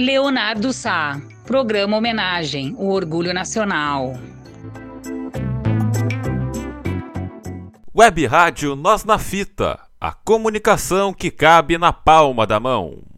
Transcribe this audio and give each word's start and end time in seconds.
Leonardo 0.00 0.72
Sá, 0.72 1.20
programa 1.44 1.94
homenagem, 1.98 2.74
o 2.78 2.88
orgulho 2.88 3.34
nacional. 3.34 4.14
Web 7.94 8.26
Rádio 8.26 8.74
Nós 8.74 9.04
na 9.04 9.18
Fita, 9.18 9.78
a 10.00 10.10
comunicação 10.10 11.12
que 11.12 11.30
cabe 11.30 11.76
na 11.76 11.92
palma 11.92 12.46
da 12.46 12.58
mão. 12.58 13.09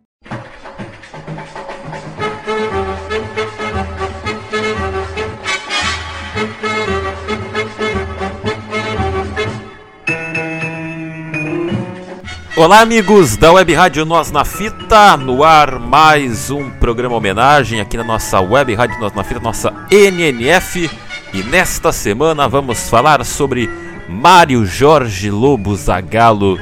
Olá, 12.54 12.80
amigos 12.80 13.34
da 13.38 13.50
Web 13.50 13.72
Rádio 13.72 14.04
Nós 14.04 14.30
na 14.30 14.44
Fita, 14.44 15.16
no 15.16 15.42
ar 15.42 15.78
mais 15.78 16.50
um 16.50 16.68
programa 16.68 17.16
homenagem 17.16 17.80
aqui 17.80 17.96
na 17.96 18.04
nossa 18.04 18.40
Web 18.42 18.74
Rádio 18.74 19.00
Nós 19.00 19.14
na 19.14 19.24
Fita, 19.24 19.40
nossa 19.40 19.72
NNF. 19.90 20.90
E 21.32 21.42
nesta 21.44 21.90
semana 21.92 22.46
vamos 22.46 22.90
falar 22.90 23.24
sobre 23.24 23.70
Mário 24.06 24.66
Jorge 24.66 25.30
Lobo 25.30 25.74
Zagalo. 25.74 26.58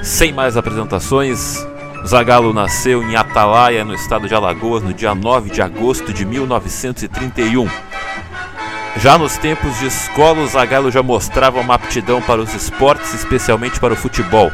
Sem 0.00 0.32
mais 0.32 0.56
apresentações, 0.56 1.66
Zagalo 2.06 2.52
nasceu 2.52 3.02
em 3.02 3.16
Atalaia, 3.16 3.84
no 3.84 3.94
estado 3.94 4.28
de 4.28 4.34
Alagoas, 4.36 4.84
no 4.84 4.94
dia 4.94 5.12
9 5.12 5.50
de 5.50 5.60
agosto 5.60 6.12
de 6.12 6.24
1931. 6.24 7.68
Já 8.96 9.18
nos 9.18 9.36
tempos 9.38 9.76
de 9.80 9.86
escola, 9.86 10.42
o 10.42 10.46
Zagallo 10.46 10.90
já 10.90 11.02
mostrava 11.02 11.58
uma 11.58 11.74
aptidão 11.74 12.22
para 12.22 12.40
os 12.40 12.54
esportes, 12.54 13.12
especialmente 13.12 13.80
para 13.80 13.94
o 13.94 13.96
futebol. 13.96 14.52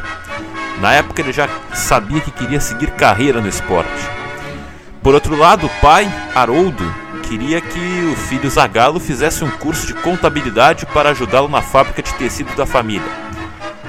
Na 0.81 0.93
época 0.93 1.21
ele 1.21 1.33
já 1.33 1.49
sabia 1.73 2.21
que 2.21 2.31
queria 2.31 2.59
seguir 2.59 2.91
carreira 2.91 3.41
no 3.41 3.47
esporte. 3.47 3.89
Por 5.01 5.13
outro 5.13 5.35
lado, 5.35 5.67
o 5.67 5.81
pai, 5.81 6.11
Haroldo, 6.35 6.83
queria 7.23 7.61
que 7.61 8.09
o 8.11 8.15
filho 8.15 8.49
Zagallo 8.49 8.99
fizesse 8.99 9.43
um 9.43 9.49
curso 9.49 9.87
de 9.87 9.93
contabilidade 9.95 10.85
para 10.85 11.09
ajudá-lo 11.09 11.47
na 11.47 11.61
fábrica 11.61 12.03
de 12.03 12.13
tecido 12.15 12.55
da 12.55 12.65
família. 12.65 13.07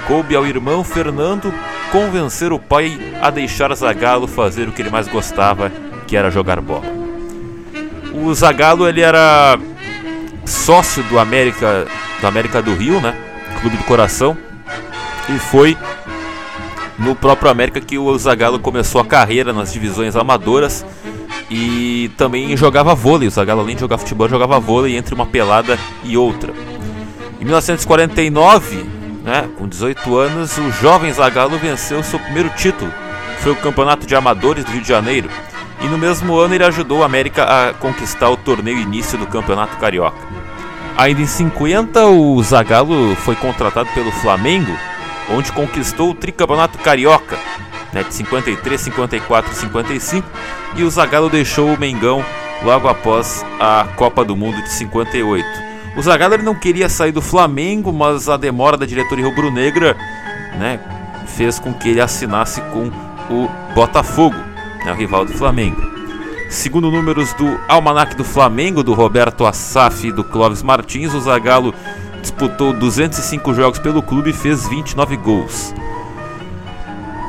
Coube 0.06 0.34
ao 0.34 0.46
irmão 0.46 0.82
Fernando 0.82 1.52
convencer 1.92 2.52
o 2.52 2.58
pai 2.58 2.98
a 3.20 3.30
deixar 3.30 3.74
Zagallo 3.74 4.26
fazer 4.26 4.68
o 4.68 4.72
que 4.72 4.82
ele 4.82 4.90
mais 4.90 5.08
gostava, 5.08 5.70
que 6.06 6.16
era 6.16 6.30
jogar 6.30 6.60
bola. 6.60 6.86
O 8.14 8.32
Zagallo 8.32 8.88
ele 8.88 9.00
era 9.00 9.58
sócio 10.44 11.02
do 11.04 11.18
América 11.18 11.86
do 12.20 12.26
América 12.26 12.60
do 12.62 12.74
Rio, 12.74 13.00
né? 13.00 13.14
Clube 13.60 13.76
do 13.76 13.84
Coração. 13.84 14.36
E 15.28 15.38
foi 15.38 15.76
no 16.98 17.14
próprio 17.14 17.50
América 17.50 17.80
que 17.80 17.96
o 17.96 18.18
Zagallo 18.18 18.58
começou 18.58 19.00
a 19.00 19.04
carreira 19.04 19.52
nas 19.52 19.72
divisões 19.72 20.16
amadoras 20.16 20.84
e 21.50 22.10
também 22.16 22.56
jogava 22.56 22.94
vôlei. 22.94 23.28
O 23.28 23.30
Zagallo 23.30 23.60
além 23.60 23.76
de 23.76 23.80
jogar 23.80 23.98
futebol 23.98 24.28
jogava 24.28 24.58
vôlei 24.58 24.96
entre 24.96 25.14
uma 25.14 25.26
pelada 25.26 25.78
e 26.02 26.16
outra. 26.16 26.52
Em 27.40 27.44
1949, 27.44 28.84
né, 29.22 29.48
com 29.56 29.68
18 29.68 30.16
anos, 30.16 30.58
o 30.58 30.70
jovem 30.72 31.12
Zagallo 31.12 31.56
venceu 31.56 32.02
seu 32.02 32.18
primeiro 32.18 32.50
título. 32.50 32.92
Foi 33.40 33.52
o 33.52 33.56
Campeonato 33.56 34.06
de 34.06 34.16
Amadores 34.16 34.64
do 34.64 34.72
Rio 34.72 34.82
de 34.82 34.88
Janeiro. 34.88 35.30
E 35.80 35.86
no 35.86 35.96
mesmo 35.96 36.36
ano 36.36 36.54
ele 36.54 36.64
ajudou 36.64 36.98
o 36.98 37.04
América 37.04 37.44
a 37.44 37.72
conquistar 37.72 38.28
o 38.30 38.36
torneio 38.36 38.78
início 38.78 39.16
do 39.16 39.28
Campeonato 39.28 39.76
Carioca. 39.76 40.18
Ainda 40.96 41.20
em 41.20 41.26
50, 41.26 42.06
o 42.06 42.42
Zagallo 42.42 43.14
foi 43.14 43.36
contratado 43.36 43.88
pelo 43.94 44.10
Flamengo 44.10 44.76
onde 45.30 45.52
conquistou 45.52 46.10
o 46.10 46.14
tricampeonato 46.14 46.78
carioca 46.78 47.38
né, 47.92 48.02
de 48.02 48.14
53, 48.14 48.80
54 48.80 49.52
e 49.52 49.54
55 49.54 50.28
e 50.76 50.82
o 50.82 50.90
Zagallo 50.90 51.28
deixou 51.28 51.72
o 51.72 51.78
Mengão 51.78 52.24
logo 52.62 52.88
após 52.88 53.44
a 53.60 53.86
Copa 53.96 54.24
do 54.24 54.36
Mundo 54.36 54.62
de 54.62 54.70
58. 54.70 55.46
O 55.96 56.02
Zagallo 56.02 56.34
ele 56.34 56.42
não 56.42 56.54
queria 56.54 56.88
sair 56.88 57.12
do 57.12 57.22
Flamengo, 57.22 57.92
mas 57.92 58.28
a 58.28 58.36
demora 58.36 58.76
da 58.76 58.86
diretoria 58.86 59.24
rubro-negra 59.24 59.96
né, 60.58 60.80
fez 61.26 61.58
com 61.58 61.72
que 61.72 61.88
ele 61.88 62.00
assinasse 62.00 62.60
com 62.72 62.90
o 63.30 63.48
Botafogo, 63.74 64.36
né, 64.84 64.92
o 64.92 64.94
rival 64.94 65.24
do 65.24 65.32
Flamengo. 65.32 65.80
Segundo 66.48 66.90
números 66.90 67.32
do 67.34 67.60
Almanac 67.68 68.16
do 68.16 68.24
Flamengo, 68.24 68.82
do 68.82 68.94
Roberto 68.94 69.44
Assaf 69.44 70.06
e 70.06 70.12
do 70.12 70.24
Clóvis 70.24 70.62
Martins, 70.62 71.12
o 71.12 71.20
Zagallo 71.20 71.74
disputou 72.20 72.72
205 72.72 73.54
jogos 73.54 73.78
pelo 73.78 74.02
clube 74.02 74.30
e 74.30 74.32
fez 74.32 74.68
29 74.68 75.16
gols. 75.16 75.74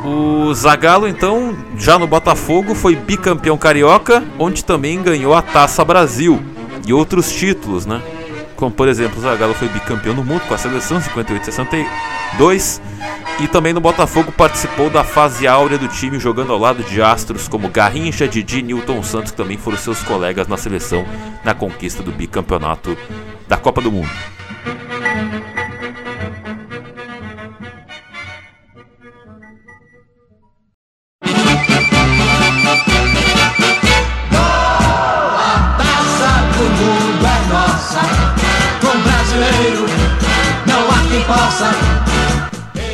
O 0.03 0.53
Zagallo, 0.53 1.07
então, 1.07 1.57
já 1.77 1.99
no 1.99 2.07
Botafogo, 2.07 2.73
foi 2.73 2.95
bicampeão 2.95 3.57
carioca, 3.57 4.23
onde 4.37 4.63
também 4.63 5.01
ganhou 5.01 5.33
a 5.33 5.41
Taça 5.41 5.83
Brasil 5.83 6.41
e 6.87 6.93
outros 6.93 7.31
títulos, 7.31 7.85
né? 7.85 8.01
Como, 8.55 8.71
por 8.71 8.87
exemplo, 8.87 9.19
o 9.19 9.21
Zagallo 9.21 9.53
foi 9.53 9.67
bicampeão 9.67 10.13
no 10.13 10.23
mundo 10.23 10.41
com 10.47 10.53
a 10.53 10.57
seleção 10.57 10.99
58-62 11.01 12.81
e 13.41 13.47
também 13.47 13.71
no 13.71 13.79
Botafogo 13.79 14.31
participou 14.33 14.89
da 14.89 15.03
fase 15.03 15.47
áurea 15.47 15.77
do 15.77 15.87
time, 15.87 16.19
jogando 16.19 16.51
ao 16.51 16.59
lado 16.59 16.83
de 16.83 17.01
astros 17.01 17.47
como 17.47 17.69
Garrincha, 17.69 18.27
Didi 18.27 18.61
Newton 18.61 19.01
Santos, 19.01 19.31
que 19.31 19.37
também 19.37 19.57
foram 19.57 19.77
seus 19.77 20.03
colegas 20.03 20.47
na 20.47 20.57
seleção 20.57 21.05
na 21.43 21.53
conquista 21.53 22.03
do 22.03 22.11
bicampeonato 22.11 22.97
da 23.47 23.55
Copa 23.55 23.81
do 23.81 23.91
Mundo. 23.91 24.09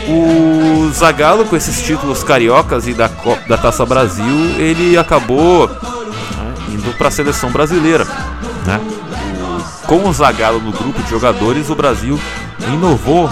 O 0.07 0.91
Zagallo, 0.93 1.45
com 1.45 1.55
esses 1.55 1.81
títulos 1.81 2.23
cariocas 2.23 2.87
e 2.87 2.93
da, 2.93 3.09
da 3.47 3.57
Taça 3.57 3.85
Brasil, 3.85 4.25
ele 4.57 4.97
acabou 4.97 5.67
né, 5.67 6.53
indo 6.69 6.95
para 6.97 7.07
a 7.07 7.11
seleção 7.11 7.51
brasileira. 7.51 8.05
Né? 8.65 8.79
Com 9.87 10.07
o 10.07 10.13
Zagallo 10.13 10.59
no 10.59 10.71
grupo 10.71 11.01
de 11.01 11.09
jogadores, 11.09 11.69
o 11.69 11.75
Brasil 11.75 12.19
inovou 12.73 13.29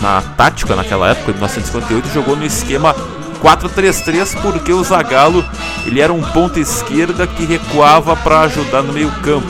na 0.00 0.20
tática 0.20 0.74
naquela 0.74 1.10
época, 1.10 1.30
em 1.30 1.34
1958, 1.34 2.08
e 2.08 2.12
jogou 2.12 2.36
no 2.36 2.44
esquema 2.44 2.94
4-3-3 3.42 4.40
porque 4.40 4.72
o 4.72 4.82
Zagallo 4.82 5.44
ele 5.84 6.00
era 6.00 6.12
um 6.12 6.22
ponta 6.22 6.60
esquerda 6.60 7.26
que 7.26 7.44
recuava 7.44 8.16
para 8.16 8.40
ajudar 8.42 8.82
no 8.82 8.92
meio 8.92 9.10
campo. 9.22 9.46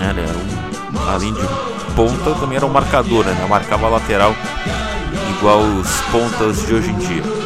É, 0.00 0.10
ele 0.10 0.20
era 0.20 0.36
um, 0.36 1.08
além 1.08 1.32
de 1.32 1.48
ponta, 1.94 2.34
também 2.38 2.56
era 2.56 2.66
um 2.66 2.70
marcador, 2.70 3.24
né? 3.24 3.46
marcava 3.48 3.88
lateral 3.88 4.34
igual 5.38 5.60
os 5.60 6.00
pontas 6.12 6.66
de 6.66 6.74
hoje 6.74 6.90
em 6.90 6.98
dia. 6.98 7.37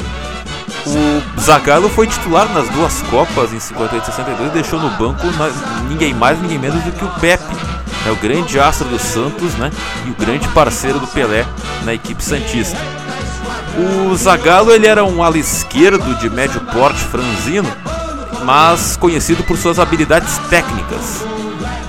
O 0.85 1.41
Zagallo 1.41 1.89
foi 1.89 2.07
titular 2.07 2.49
nas 2.53 2.69
duas 2.71 3.03
Copas 3.03 3.53
em 3.53 3.61
58 3.61 4.03
e 4.03 4.07
62 4.07 4.49
e 4.49 4.53
deixou 4.53 4.81
no 4.81 4.91
banco 4.91 5.27
ninguém 5.89 6.13
mais, 6.13 6.41
ninguém 6.41 6.59
menos 6.59 6.83
do 6.83 6.91
que 6.91 7.05
o 7.05 7.11
Pepe, 7.21 7.55
né, 8.05 8.11
o 8.11 8.17
grande 8.17 8.59
astro 8.59 8.89
do 8.89 8.99
Santos 8.99 9.55
né, 9.55 9.71
e 10.07 10.11
o 10.11 10.15
grande 10.15 10.49
parceiro 10.49 10.99
do 10.99 11.07
Pelé 11.07 11.47
na 11.85 11.95
equipe 11.95 12.23
Santista. 12.23 12.77
O 13.77 14.15
Zagallo 14.17 14.73
ele 14.73 14.87
era 14.87 15.05
um 15.05 15.23
ala 15.23 15.39
esquerdo 15.39 16.19
de 16.19 16.29
médio 16.29 16.61
porte 16.73 17.01
franzino, 17.01 17.69
mas 18.45 18.97
conhecido 18.97 19.45
por 19.45 19.57
suas 19.57 19.79
habilidades 19.79 20.37
técnicas. 20.51 21.25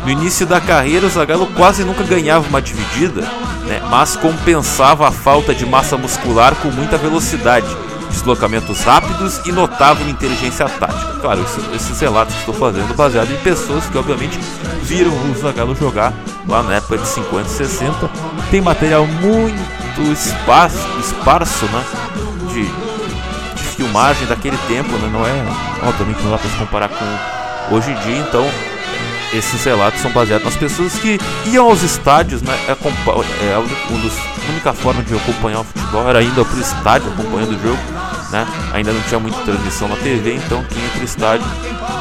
No 0.06 0.12
início 0.12 0.46
da 0.46 0.62
carreira, 0.62 1.08
o 1.08 1.10
Zagallo 1.10 1.48
quase 1.48 1.84
nunca 1.84 2.04
ganhava 2.04 2.48
uma 2.48 2.62
dividida, 2.62 3.22
né, 3.66 3.82
mas 3.90 4.16
compensava 4.16 5.08
a 5.08 5.12
falta 5.12 5.54
de 5.54 5.66
massa 5.66 5.98
muscular 5.98 6.54
com 6.56 6.68
muita 6.70 6.98
velocidade 6.98 7.68
deslocamentos 8.14 8.82
rápidos 8.84 9.42
e 9.46 9.52
notável 9.52 10.08
inteligência 10.08 10.68
tática. 10.70 11.20
Claro, 11.20 11.42
isso, 11.44 11.60
esses 11.74 12.00
relatos 12.00 12.34
que 12.34 12.40
estou 12.42 12.56
fazendo 12.56 12.96
baseado 12.96 13.32
em 13.32 13.38
pessoas 13.38 13.86
que 13.86 13.98
obviamente 13.98 14.40
viram 14.84 15.12
o 15.12 15.36
Zagallo 15.36 15.76
jogar 15.76 16.14
lá 16.48 16.64
na 16.64 16.76
época 16.76 16.98
de 16.98 17.08
50 17.08 17.48
e 17.48 17.52
60. 17.52 18.10
Tem 18.50 18.62
material 18.62 19.06
muito 19.06 20.02
esparso, 20.12 20.78
esparso 21.00 21.66
né, 21.66 21.84
de, 22.54 22.64
de 22.64 23.64
filmagem 23.76 24.28
daquele 24.28 24.58
tempo, 24.68 24.92
né, 24.98 25.10
não 25.12 25.26
é, 25.26 25.88
obviamente 25.88 26.22
não 26.24 26.32
dá 26.32 26.38
para 26.38 26.50
se 26.50 26.58
comparar 26.58 26.90
com 26.90 27.76
hoje 27.76 27.92
em 27.92 27.96
dia, 27.96 28.18
então 28.18 28.46
esses 29.34 29.64
relatos 29.64 30.02
são 30.02 30.12
baseados 30.12 30.46
nas 30.46 30.56
pessoas 30.56 30.94
que 30.96 31.20
iam 31.46 31.66
aos 31.66 31.82
estádios, 31.82 32.42
né? 32.42 32.54
É, 32.68 32.72
é, 32.72 33.54
a 33.54 33.60
única 34.50 34.74
forma 34.74 35.04
de 35.04 35.16
acompanhar 35.16 35.62
o 35.62 35.64
futebol 35.64 36.08
era 36.08 36.22
indo 36.22 36.46
para 36.46 36.58
o 36.58 36.62
estádio 36.62 37.12
acompanhando 37.12 37.52
o 37.52 37.62
jogo, 37.62 37.80
né? 38.32 38.48
Ainda 38.74 38.94
não 38.94 39.02
tinha 39.02 39.20
muita 39.20 39.40
transmissão 39.40 39.88
na 39.88 39.96
TV, 39.96 40.36
então 40.36 40.64
quem 40.66 40.82
ia 40.82 41.02
o 41.02 41.04
estádio, 41.04 41.46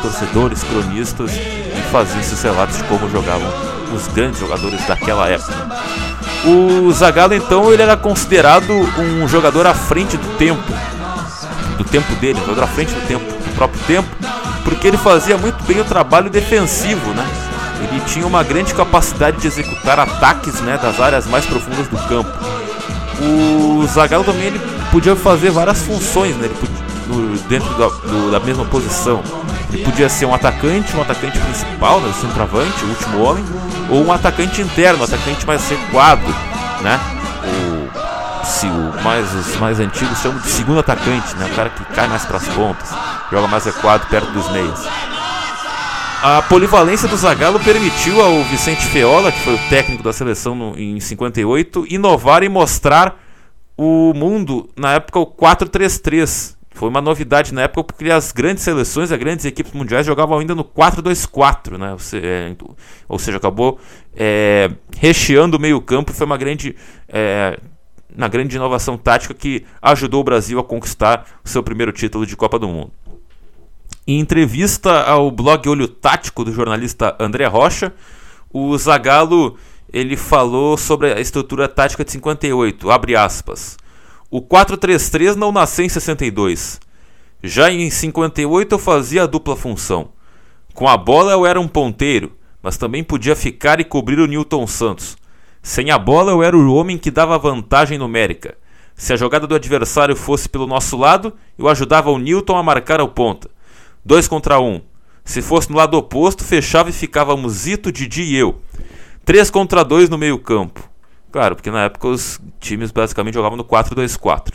torcedores, 0.03 0.63
cronistas, 0.65 1.31
e 1.33 1.91
faziam 1.91 2.21
esses 2.21 2.41
relatos 2.43 2.77
de 2.77 2.85
como 2.85 3.09
jogavam 3.11 3.49
os 3.95 4.07
grandes 4.09 4.39
jogadores 4.39 4.85
daquela 4.87 5.29
época. 5.29 5.53
O 6.45 6.91
Zagallo 6.93 7.35
então 7.35 7.73
ele 7.73 7.83
era 7.83 7.97
considerado 7.97 8.73
um 8.99 9.29
jogador 9.29 9.67
à 9.67 9.75
frente 9.75 10.17
do 10.17 10.37
tempo, 10.37 10.73
do 11.79 11.85
tempo 11.85 12.15
dele, 12.17 12.39
um 12.41 12.43
jogador 12.47 12.65
à 12.65 12.69
frente 12.69 12.93
do 12.93 13.07
tempo, 13.07 13.25
do 13.25 13.55
próprio 13.55 13.81
tempo 13.87 14.09
porque 14.65 14.89
ele 14.89 14.97
fazia 14.97 15.37
muito 15.37 15.63
bem 15.65 15.81
o 15.81 15.85
trabalho 15.85 16.31
defensivo, 16.31 17.13
né? 17.13 17.27
Ele 17.81 18.01
tinha 18.07 18.27
uma 18.27 18.43
grande 18.43 18.73
capacidade 18.75 19.39
de 19.39 19.47
executar 19.47 19.99
ataques, 19.99 20.61
né, 20.61 20.79
das 20.81 21.01
áreas 21.01 21.27
mais 21.27 21.45
profundas 21.45 21.89
do 21.89 21.97
campo. 22.09 22.31
O 23.21 23.87
Zagallo 23.87 24.25
também 24.25 24.45
ele 24.45 24.61
podia 24.91 25.17
fazer 25.17 25.51
várias 25.51 25.83
funções, 25.83 26.37
né? 26.37 26.47
Ele 26.47 26.55
podia, 26.55 26.83
no, 27.09 27.39
dentro 27.49 27.69
da, 27.75 27.89
do, 27.89 28.31
da 28.31 28.41
mesma 28.41 28.65
posição. 28.65 29.23
Ele 29.73 29.85
podia 29.85 30.09
ser 30.09 30.27
um 30.27 30.35
atacante, 30.35 30.95
um 30.97 31.03
atacante 31.03 31.39
principal, 31.39 32.01
né, 32.01 32.13
centroavante, 32.21 32.85
o 32.85 32.89
último 32.89 33.23
homem, 33.23 33.45
ou 33.91 34.05
um 34.05 34.13
atacante 34.13 34.61
interno, 34.61 35.01
um 35.01 35.05
atacante 35.05 35.47
mais 35.47 35.69
recuado, 35.69 36.27
né? 36.83 37.01
O, 37.45 38.47
se 38.47 38.67
o 38.67 39.03
mais, 39.03 39.33
os 39.35 39.57
mais 39.57 39.81
antigos 39.81 40.19
chamam 40.19 40.39
de 40.39 40.49
segundo 40.49 40.81
atacante, 40.81 41.35
né? 41.37 41.49
O 41.51 41.55
cara 41.55 41.71
que 41.71 41.85
cai 41.95 42.07
mais 42.07 42.25
para 42.25 42.37
as 42.37 42.47
pontas, 42.49 42.91
joga 43.33 43.49
mais 43.49 43.65
recuado 43.65 44.07
perto 44.09 44.31
dos 44.31 44.49
meias. 44.53 44.87
A 46.23 46.43
polivalência 46.43 47.09
do 47.09 47.17
Zagallo 47.17 47.59
permitiu 47.59 48.21
ao 48.21 48.45
Vicente 48.45 48.83
Feola, 48.87 49.33
que 49.33 49.41
foi 49.41 49.55
o 49.55 49.69
técnico 49.71 50.03
da 50.03 50.13
seleção 50.13 50.55
no, 50.55 50.79
em 50.79 51.01
58, 51.01 51.87
inovar 51.89 52.45
e 52.45 52.49
mostrar 52.49 53.19
o 53.77 54.13
mundo 54.15 54.69
na 54.77 54.93
época 54.93 55.19
o 55.19 55.27
4-3-3, 55.27 56.55
foi 56.75 56.89
uma 56.89 57.01
novidade 57.01 57.53
na 57.53 57.63
época 57.63 57.85
porque 57.85 58.11
as 58.11 58.33
grandes 58.33 58.63
seleções, 58.63 59.13
as 59.13 59.19
grandes 59.19 59.45
equipes 59.45 59.73
mundiais 59.73 60.07
jogavam 60.07 60.39
ainda 60.39 60.55
no 60.55 60.65
4-2-4, 60.65 61.79
né? 61.79 61.97
É, 62.23 62.55
ou, 63.09 63.19
seja, 63.19 63.37
acabou 63.37 63.79
é, 64.15 64.71
recheando 64.97 65.57
o 65.57 65.61
meio-campo. 65.61 66.13
Foi 66.13 66.27
uma 66.27 66.37
grande, 66.37 66.75
é, 67.09 67.59
uma 68.17 68.29
grande 68.29 68.57
inovação 68.57 68.97
tática 68.97 69.35
que 69.35 69.65
ajudou 69.81 70.21
o 70.21 70.25
Brasil 70.25 70.59
a 70.59 70.65
conquistar 70.65 71.27
o 71.45 71.49
seu 71.49 71.63
primeiro 71.63 71.93
título 71.93 72.25
de 72.27 72.37
Copa 72.37 72.59
do 72.59 72.69
Mundo. 72.69 72.93
Em 74.05 74.19
entrevista 74.19 75.05
ao 75.05 75.31
blog 75.31 75.69
Olho 75.69 75.87
Tático 75.87 76.45
do 76.45 76.53
jornalista 76.53 77.15
André 77.21 77.47
Rocha, 77.47 77.93
o 78.53 78.77
Zagallo 78.77 79.57
ele 79.93 80.17
falou 80.17 80.77
sobre 80.77 81.13
a 81.13 81.21
estrutura 81.21 81.69
tática 81.69 82.05
de 82.05 82.11
58, 82.11 82.91
abre 82.91 83.15
aspas. 83.15 83.77
O 84.29 84.43
4-3-3 84.43 85.37
não 85.37 85.53
nasceu 85.53 85.85
em 85.85 85.89
62. 85.89 86.81
Já 87.45 87.71
em 87.71 87.89
58 87.89 88.75
eu 88.75 88.79
fazia 88.79 89.23
a 89.23 89.27
dupla 89.27 89.55
função. 89.55 90.09
Com 90.75 90.89
a 90.89 90.97
bola 90.97 91.31
eu 91.31 91.47
era 91.47 91.61
um 91.61 91.69
ponteiro, 91.69 92.33
mas 92.61 92.77
também 92.77 93.05
podia 93.05 93.37
ficar 93.37 93.79
e 93.79 93.85
cobrir 93.85 94.19
o 94.19 94.27
Newton 94.27 94.67
Santos. 94.67 95.17
Sem 95.63 95.93
a 95.93 95.99
bola 95.99 96.33
eu 96.33 96.43
era 96.43 96.57
o 96.57 96.75
homem 96.75 96.99
que 96.99 97.11
dava 97.11 97.39
vantagem 97.39 97.99
numérica. 97.99 98.57
Se 98.97 99.13
a 99.13 99.17
jogada 99.17 99.47
do 99.47 99.55
adversário 99.55 100.17
fosse 100.17 100.49
pelo 100.49 100.67
nosso 100.67 100.97
lado, 100.97 101.33
eu 101.57 101.69
ajudava 101.69 102.11
o 102.11 102.19
Newton 102.19 102.57
a 102.57 102.63
marcar 102.65 103.01
o 103.01 103.07
ponta. 103.07 103.49
Dois 104.05 104.27
contra 104.27 104.61
um. 104.61 104.81
Se 105.25 105.41
fosse 105.41 105.71
no 105.71 105.77
lado 105.77 105.97
oposto, 105.97 106.43
fechava 106.43 106.91
e 106.91 106.93
ficávamos 106.93 107.53
Zito, 107.53 107.93
Didi 107.93 108.23
e 108.23 108.37
eu. 108.37 108.61
Três 109.25 109.51
contra 109.51 109.85
dois 109.85 110.09
no 110.09 110.19
meio 110.19 110.39
campo. 110.39 110.89
Claro, 111.31 111.55
porque 111.55 111.71
na 111.71 111.85
época 111.85 112.09
os 112.09 112.41
times 112.61 112.91
basicamente 112.91 113.35
jogavam 113.35 113.57
no 113.57 113.65
4-2-4. 113.65 114.55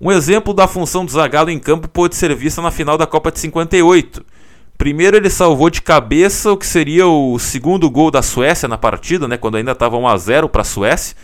Um 0.00 0.12
exemplo 0.12 0.54
da 0.54 0.68
função 0.68 1.04
do 1.04 1.10
Zagallo 1.10 1.50
em 1.50 1.58
campo 1.58 1.88
pôde 1.88 2.14
ser 2.14 2.34
vista 2.34 2.62
na 2.62 2.70
final 2.70 2.96
da 2.96 3.06
Copa 3.06 3.32
de 3.32 3.38
58. 3.40 4.24
Primeiro 4.78 5.16
ele 5.16 5.28
salvou 5.28 5.68
de 5.68 5.82
cabeça 5.82 6.52
o 6.52 6.56
que 6.56 6.66
seria 6.66 7.06
o 7.06 7.38
segundo 7.38 7.90
gol 7.90 8.10
da 8.10 8.22
Suécia 8.22 8.68
na 8.68 8.78
partida, 8.78 9.28
né, 9.28 9.36
quando 9.36 9.56
ainda 9.56 9.72
estava 9.72 9.98
1 9.98 10.08
a 10.08 10.16
0 10.16 10.48
para 10.48 10.62
a 10.62 10.64
Suécia. 10.64 11.16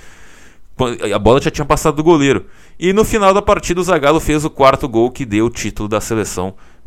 A 1.14 1.18
bola 1.18 1.40
já 1.40 1.50
tinha 1.50 1.64
passado 1.64 1.96
do 1.96 2.04
goleiro. 2.04 2.46
E 2.78 2.92
no 2.92 3.02
final 3.02 3.32
da 3.32 3.40
partida 3.40 3.80
o 3.80 3.84
Zagallo 3.84 4.20
fez 4.20 4.44
o 4.44 4.50
quarto 4.50 4.86
gol 4.86 5.10
que 5.10 5.24
deu 5.24 5.46
o 5.46 5.50
título 5.50 5.88
da 5.88 6.00
seleção 6.00 6.54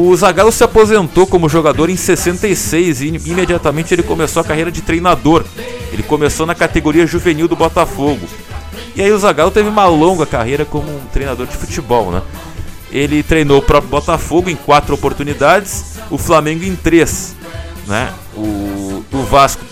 O 0.00 0.14
Zagallo 0.14 0.52
se 0.52 0.62
aposentou 0.62 1.26
como 1.26 1.48
jogador 1.48 1.90
em 1.90 1.96
66 1.96 3.00
e 3.00 3.08
imediatamente 3.26 3.92
ele 3.92 4.04
começou 4.04 4.40
a 4.40 4.44
carreira 4.44 4.70
de 4.70 4.80
treinador. 4.80 5.44
Ele 5.92 6.04
começou 6.04 6.46
na 6.46 6.54
categoria 6.54 7.04
juvenil 7.04 7.48
do 7.48 7.56
Botafogo. 7.56 8.24
E 8.94 9.02
aí 9.02 9.10
o 9.10 9.18
Zagallo 9.18 9.50
teve 9.50 9.68
uma 9.68 9.86
longa 9.86 10.24
carreira 10.24 10.64
como 10.64 10.88
um 10.88 11.00
treinador 11.12 11.48
de 11.48 11.56
futebol, 11.56 12.12
né? 12.12 12.22
Ele 12.92 13.24
treinou 13.24 13.58
o 13.58 13.62
próprio 13.62 13.90
Botafogo 13.90 14.48
em 14.48 14.54
quatro 14.54 14.94
oportunidades, 14.94 15.96
o 16.08 16.16
Flamengo 16.16 16.62
em 16.62 16.76
três, 16.76 17.34
né? 17.84 18.14
O, 18.36 19.02
o 19.12 19.22
Vasco 19.28 19.64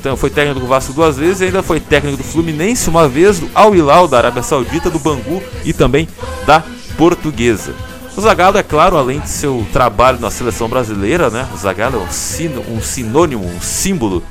então, 0.00 0.16
foi 0.16 0.30
técnico 0.30 0.60
do 0.60 0.66
Vasco 0.66 0.94
duas 0.94 1.18
vezes 1.18 1.42
e 1.42 1.44
ainda 1.44 1.62
foi 1.62 1.78
técnico 1.78 2.16
do 2.16 2.24
Fluminense 2.24 2.88
uma 2.88 3.06
vez, 3.06 3.38
do 3.38 3.50
Al 3.54 3.74
Hilal 3.74 4.08
da 4.08 4.16
Arábia 4.16 4.42
Saudita, 4.42 4.88
do 4.88 4.98
Bangu 4.98 5.42
e 5.62 5.74
também 5.74 6.08
da 6.46 6.62
Portuguesa. 6.96 7.74
O 8.16 8.20
Zagallo, 8.20 8.56
é 8.56 8.62
claro, 8.62 8.96
além 8.96 9.18
de 9.18 9.28
seu 9.28 9.66
trabalho 9.72 10.20
na 10.20 10.30
seleção 10.30 10.68
brasileira, 10.68 11.30
né? 11.30 11.48
O 11.52 11.56
Zagallo 11.56 11.96
é 11.96 11.98
um, 12.00 12.10
sino, 12.10 12.60
um 12.70 12.80
sinônimo, 12.80 13.44
um 13.44 13.60
símbolo 13.60 14.22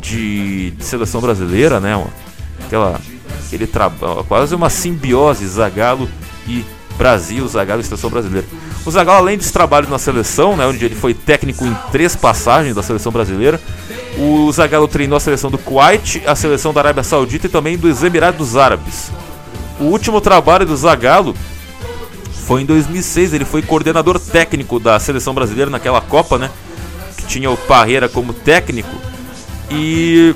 de, 0.00 0.70
de 0.70 0.84
seleção 0.84 1.20
brasileira, 1.20 1.80
né? 1.80 2.00
Aquela, 2.64 3.00
aquele 3.44 3.66
trabalho, 3.66 4.22
quase 4.24 4.54
uma 4.54 4.70
simbiose 4.70 5.44
Zagallo 5.44 6.08
e 6.46 6.64
Brasil, 6.96 7.46
Zagallo 7.48 7.80
e 7.80 7.84
seleção 7.84 8.10
brasileira. 8.10 8.46
O 8.84 8.90
Zagallo, 8.92 9.18
além 9.18 9.36
dos 9.36 9.50
trabalhos 9.50 9.90
na 9.90 9.98
seleção, 9.98 10.56
né, 10.56 10.64
onde 10.64 10.84
ele 10.84 10.94
foi 10.94 11.12
técnico 11.12 11.66
em 11.66 11.76
três 11.90 12.14
passagens 12.14 12.76
da 12.76 12.82
seleção 12.82 13.10
brasileira, 13.10 13.60
o 14.16 14.50
Zagallo 14.52 14.86
treinou 14.86 15.16
a 15.16 15.20
seleção 15.20 15.50
do 15.50 15.58
Kuwait, 15.58 16.22
a 16.24 16.36
seleção 16.36 16.72
da 16.72 16.80
Arábia 16.80 17.02
Saudita 17.02 17.46
e 17.46 17.50
também 17.50 17.76
dos 17.76 18.04
Emirados 18.04 18.56
Árabes. 18.56 19.10
O 19.80 19.84
último 19.84 20.20
trabalho 20.20 20.64
do 20.64 20.76
Zagallo 20.76 21.34
foi 22.46 22.62
em 22.62 22.64
2006, 22.64 23.34
ele 23.34 23.44
foi 23.44 23.60
coordenador 23.60 24.20
técnico 24.20 24.78
da 24.78 25.00
seleção 25.00 25.34
brasileira 25.34 25.68
naquela 25.68 26.00
Copa, 26.00 26.38
né? 26.38 26.48
Que 27.16 27.26
tinha 27.26 27.50
o 27.50 27.56
Parreira 27.56 28.08
como 28.08 28.32
técnico. 28.32 28.94
E 29.68 30.32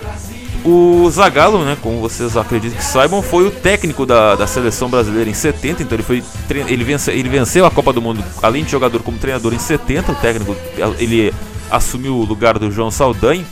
o 0.65 1.09
Zagallo, 1.09 1.65
né, 1.65 1.77
como 1.81 2.01
vocês 2.01 2.37
acreditam 2.37 2.77
que 2.77 2.85
saibam, 2.85 3.23
foi 3.23 3.47
o 3.47 3.51
técnico 3.53 4.05
da, 4.05 4.35
da 4.35 4.45
seleção 4.45 4.91
brasileira 4.91 5.31
em 5.31 5.35
70, 5.35 5.85
então 5.85 5.95
ele 5.95 6.03
foi 6.03 6.23
ele, 6.67 6.83
vence, 6.83 7.13
ele 7.13 7.29
venceu 7.29 7.65
a 7.65 7.71
Copa 7.71 7.93
do 7.93 8.03
Mundo, 8.03 8.25
além 8.43 8.65
de 8.65 8.73
jogador 8.73 9.01
como 9.03 9.17
treinador 9.17 9.55
em 9.55 9.59
70, 9.59 10.11
o 10.11 10.15
técnico 10.17 10.57
ele 10.99 11.33
assumiu 11.71 12.17
o 12.17 12.25
lugar 12.25 12.59
do 12.59 12.73
João 12.73 12.91
Saldanha, 12.91 13.47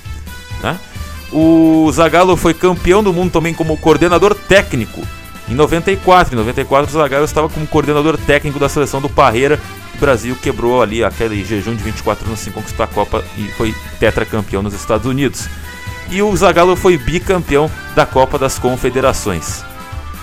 né? 0.60 0.76
O 1.32 1.88
Zagallo 1.92 2.36
foi 2.36 2.54
campeão 2.54 3.04
do 3.04 3.12
mundo 3.12 3.30
também 3.30 3.54
como 3.54 3.76
coordenador 3.76 4.34
técnico 4.34 5.00
em 5.50 5.54
94, 5.54 6.34
em 6.34 6.36
94 6.36 6.90
o 6.90 7.00
Zagallo 7.00 7.24
estava 7.24 7.48
como 7.48 7.66
coordenador 7.66 8.18
técnico 8.18 8.58
da 8.58 8.68
seleção 8.68 9.00
do 9.00 9.08
Parreira. 9.08 9.58
O 9.94 9.98
Brasil 9.98 10.36
quebrou 10.36 10.82
ali 10.82 11.02
aquele 11.02 11.44
jejum 11.44 11.74
de 11.74 11.82
24 11.82 12.26
anos 12.26 12.40
sem 12.40 12.52
conquistar 12.52 12.84
a 12.84 12.86
Copa 12.86 13.24
e 13.36 13.48
foi 13.52 13.74
tetracampeão 13.98 14.62
nos 14.62 14.74
Estados 14.74 15.06
Unidos. 15.06 15.48
E 16.10 16.22
o 16.22 16.36
Zagallo 16.36 16.76
foi 16.76 16.96
bicampeão 16.96 17.70
da 17.94 18.06
Copa 18.06 18.38
das 18.38 18.58
Confederações. 18.58 19.64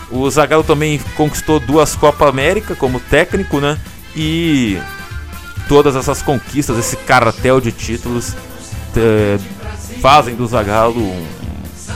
O 0.10 0.30
Zagallo 0.30 0.64
também 0.64 1.00
conquistou 1.16 1.60
duas 1.60 1.96
Copa 1.96 2.30
América 2.30 2.76
como 2.76 3.00
técnico, 3.00 3.60
né? 3.60 3.78
E 4.16 4.80
todas 5.68 5.96
essas 5.96 6.22
conquistas, 6.22 6.78
esse 6.78 6.96
cartel 6.98 7.60
de 7.60 7.72
títulos, 7.72 8.34
eh, 8.96 9.38
fazem 10.02 10.36
do 10.36 10.46
Zagallo 10.48 11.02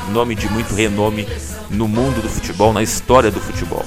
um 0.08 0.12
nome 0.12 0.36
de 0.36 0.50
muito 0.50 0.74
renome 0.74 1.28
no 1.70 1.88
mundo 1.88 2.22
do 2.22 2.30
futebol, 2.30 2.74
na 2.74 2.82
história 2.82 3.32
do 3.32 3.40
futebol. 3.40 3.86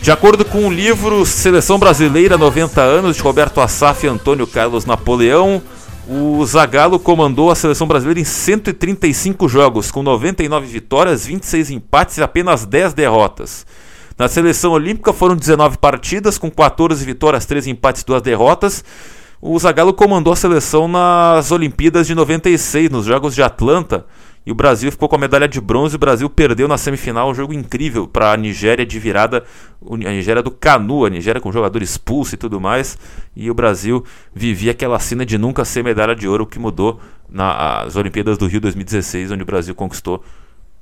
De 0.00 0.10
acordo 0.10 0.44
com 0.44 0.66
o 0.66 0.72
livro 0.72 1.26
Seleção 1.26 1.78
Brasileira 1.78 2.38
90 2.38 2.80
anos 2.80 3.16
de 3.16 3.22
Roberto 3.22 3.60
Assaf 3.60 4.04
e 4.04 4.08
Antônio 4.08 4.46
Carlos 4.46 4.84
Napoleão, 4.84 5.60
o 6.08 6.44
Zagallo 6.46 7.00
comandou 7.00 7.50
a 7.50 7.56
seleção 7.56 7.88
brasileira 7.88 8.20
em 8.20 8.24
135 8.24 9.48
jogos, 9.48 9.90
com 9.90 10.04
99 10.04 10.64
vitórias, 10.66 11.26
26 11.26 11.70
empates 11.72 12.18
e 12.18 12.22
apenas 12.22 12.64
10 12.64 12.94
derrotas. 12.94 13.66
Na 14.16 14.28
seleção 14.28 14.70
olímpica 14.70 15.12
foram 15.12 15.34
19 15.34 15.78
partidas, 15.78 16.38
com 16.38 16.48
14 16.48 17.04
vitórias, 17.04 17.44
3 17.44 17.66
empates 17.66 18.02
e 18.02 18.06
2 18.06 18.22
derrotas. 18.22 18.84
O 19.42 19.58
Zagallo 19.58 19.92
comandou 19.92 20.32
a 20.32 20.36
seleção 20.36 20.86
nas 20.86 21.50
Olimpíadas 21.50 22.06
de 22.06 22.14
96, 22.14 22.88
nos 22.88 23.04
Jogos 23.04 23.34
de 23.34 23.42
Atlanta, 23.42 24.06
e 24.46 24.52
o 24.52 24.54
Brasil 24.54 24.92
ficou 24.92 25.08
com 25.08 25.16
a 25.16 25.18
medalha 25.18 25.48
de 25.48 25.60
bronze. 25.60 25.96
O 25.96 25.98
Brasil 25.98 26.30
perdeu 26.30 26.68
na 26.68 26.78
semifinal 26.78 27.28
um 27.28 27.34
jogo 27.34 27.52
incrível 27.52 28.06
para 28.06 28.32
a 28.32 28.36
Nigéria 28.36 28.86
de 28.86 28.96
virada, 29.00 29.42
a 29.84 29.96
Nigéria 29.96 30.40
do 30.40 30.52
Canu, 30.52 31.04
a 31.04 31.10
Nigéria 31.10 31.40
com 31.40 31.50
jogador 31.50 31.82
expulso 31.82 32.36
e 32.36 32.38
tudo 32.38 32.60
mais. 32.60 32.96
E 33.34 33.50
o 33.50 33.54
Brasil 33.54 34.04
vivia 34.32 34.70
aquela 34.70 35.00
cena 35.00 35.26
de 35.26 35.36
nunca 35.36 35.64
ser 35.64 35.82
medalha 35.82 36.14
de 36.14 36.28
ouro, 36.28 36.46
que 36.46 36.60
mudou 36.60 37.00
nas 37.28 37.96
Olimpíadas 37.96 38.38
do 38.38 38.46
Rio 38.46 38.60
2016, 38.60 39.32
onde 39.32 39.42
o 39.42 39.46
Brasil 39.46 39.74
conquistou 39.74 40.22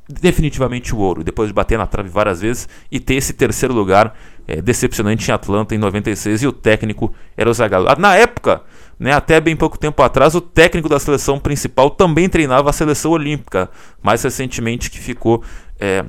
definitivamente 0.07 0.95
o 0.95 0.99
ouro, 0.99 1.25
depois 1.25 1.49
de 1.49 1.55
bater 1.55 1.79
na 1.79 1.87
trave 1.87 2.11
várias 2.11 2.43
vezes 2.43 2.69
e 2.93 3.01
ter 3.01 3.15
esse 3.15 3.33
terceiro 3.33 3.75
lugar 3.75 4.15
é, 4.47 4.61
decepcionante 4.61 5.31
em 5.31 5.35
Atlanta 5.35 5.75
em 5.75 5.79
96 5.79 6.43
e 6.43 6.47
o 6.47 6.53
técnico 6.53 7.15
era 7.37 7.49
o 7.49 7.55
Zagallo. 7.55 7.89
Na 7.99 8.15
época, 8.15 8.63
né, 8.99 9.13
até 9.13 9.41
bem 9.41 9.57
pouco 9.57 9.79
tempo 9.79 10.03
atrás, 10.03 10.35
o 10.35 10.41
técnico 10.41 10.89
da 10.89 10.99
seleção 10.99 11.39
principal 11.39 11.91
também 11.91 12.29
treinava 12.29 12.71
a 12.71 12.73
seleção 12.73 13.11
olímpica, 13.11 13.71
mais 14.03 14.23
recentemente 14.23 14.91
que 14.91 14.99
ficou 14.99 15.43
é, 15.81 16.05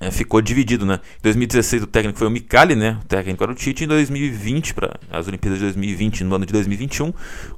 é, 0.00 0.10
ficou 0.10 0.42
dividido, 0.42 0.84
né? 0.84 1.00
Em 1.18 1.22
2016 1.22 1.84
o 1.84 1.86
técnico 1.86 2.18
foi 2.18 2.26
o 2.26 2.30
Mikali, 2.30 2.74
né? 2.74 2.98
O 3.02 3.06
técnico 3.06 3.42
era 3.42 3.52
o 3.52 3.54
Tite. 3.54 3.84
Em 3.84 3.86
2020, 3.86 4.74
para 4.74 4.98
as 5.10 5.28
Olimpíadas 5.28 5.58
de 5.58 5.64
2020, 5.66 6.24
no 6.24 6.34
ano 6.34 6.44
de 6.44 6.52
2021, 6.52 7.12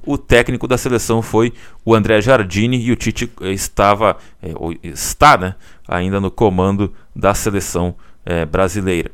o 0.05 0.17
técnico 0.17 0.67
da 0.67 0.77
seleção 0.77 1.21
foi 1.21 1.51
o 1.83 1.95
André 1.95 2.21
Jardini 2.21 2.79
e 2.79 2.91
o 2.91 2.95
Tite 2.95 3.31
eh, 3.41 3.51
estava, 3.51 4.17
é, 4.41 4.51
está, 4.83 5.37
né? 5.37 5.55
Ainda 5.87 6.21
no 6.21 6.29
comando 6.29 6.93
da 7.15 7.33
seleção 7.33 7.95
é, 8.25 8.45
brasileira. 8.45 9.11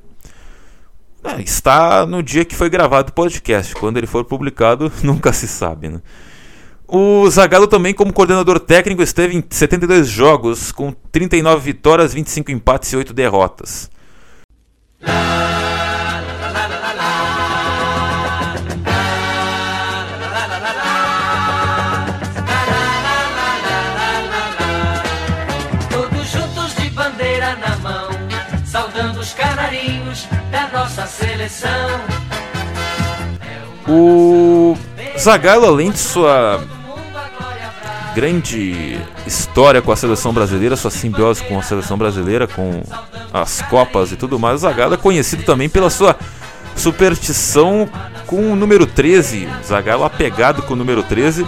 É, 1.23 1.41
está 1.41 2.05
no 2.05 2.21
dia 2.21 2.43
que 2.43 2.55
foi 2.55 2.69
gravado 2.69 3.09
o 3.09 3.13
podcast. 3.13 3.73
Quando 3.75 3.97
ele 3.97 4.07
for 4.07 4.25
publicado, 4.25 4.91
nunca 5.01 5.31
se 5.31 5.47
sabe, 5.47 5.89
né? 5.89 6.01
O 6.87 7.27
Zagallo 7.29 7.65
também, 7.65 7.93
como 7.93 8.13
coordenador 8.13 8.59
técnico, 8.59 9.01
esteve 9.01 9.35
em 9.35 9.43
72 9.49 10.07
jogos, 10.07 10.71
com 10.71 10.91
39 11.11 11.61
vitórias, 11.61 12.13
25 12.13 12.51
empates 12.51 12.91
e 12.91 12.97
8 12.97 13.13
derrotas. 13.13 13.89
Nossa 30.95 31.07
seleção. 31.07 31.89
O 33.87 34.77
Zagallo, 35.17 35.65
além 35.65 35.91
de 35.91 35.97
sua 35.97 36.63
grande 38.13 38.99
história 39.25 39.81
com 39.81 39.91
a 39.91 39.95
seleção 39.95 40.31
brasileira, 40.31 40.75
sua 40.75 40.91
simbiose 40.91 41.43
com 41.43 41.57
a 41.57 41.63
seleção 41.63 41.97
brasileira, 41.97 42.47
com 42.47 42.83
as 43.33 43.61
Copas 43.63 44.11
e 44.11 44.15
tudo 44.15 44.37
mais. 44.37 44.55
O 44.55 44.59
Zagallo 44.59 44.93
é 44.93 44.97
conhecido 44.97 45.43
também 45.43 45.67
pela 45.67 45.89
sua 45.89 46.15
superstição 46.75 47.89
com 48.27 48.51
o 48.51 48.55
número 48.55 48.85
13. 48.85 49.49
Zagallo 49.65 50.03
apegado 50.03 50.61
com 50.61 50.73
o 50.73 50.77
número 50.77 51.01
13 51.01 51.45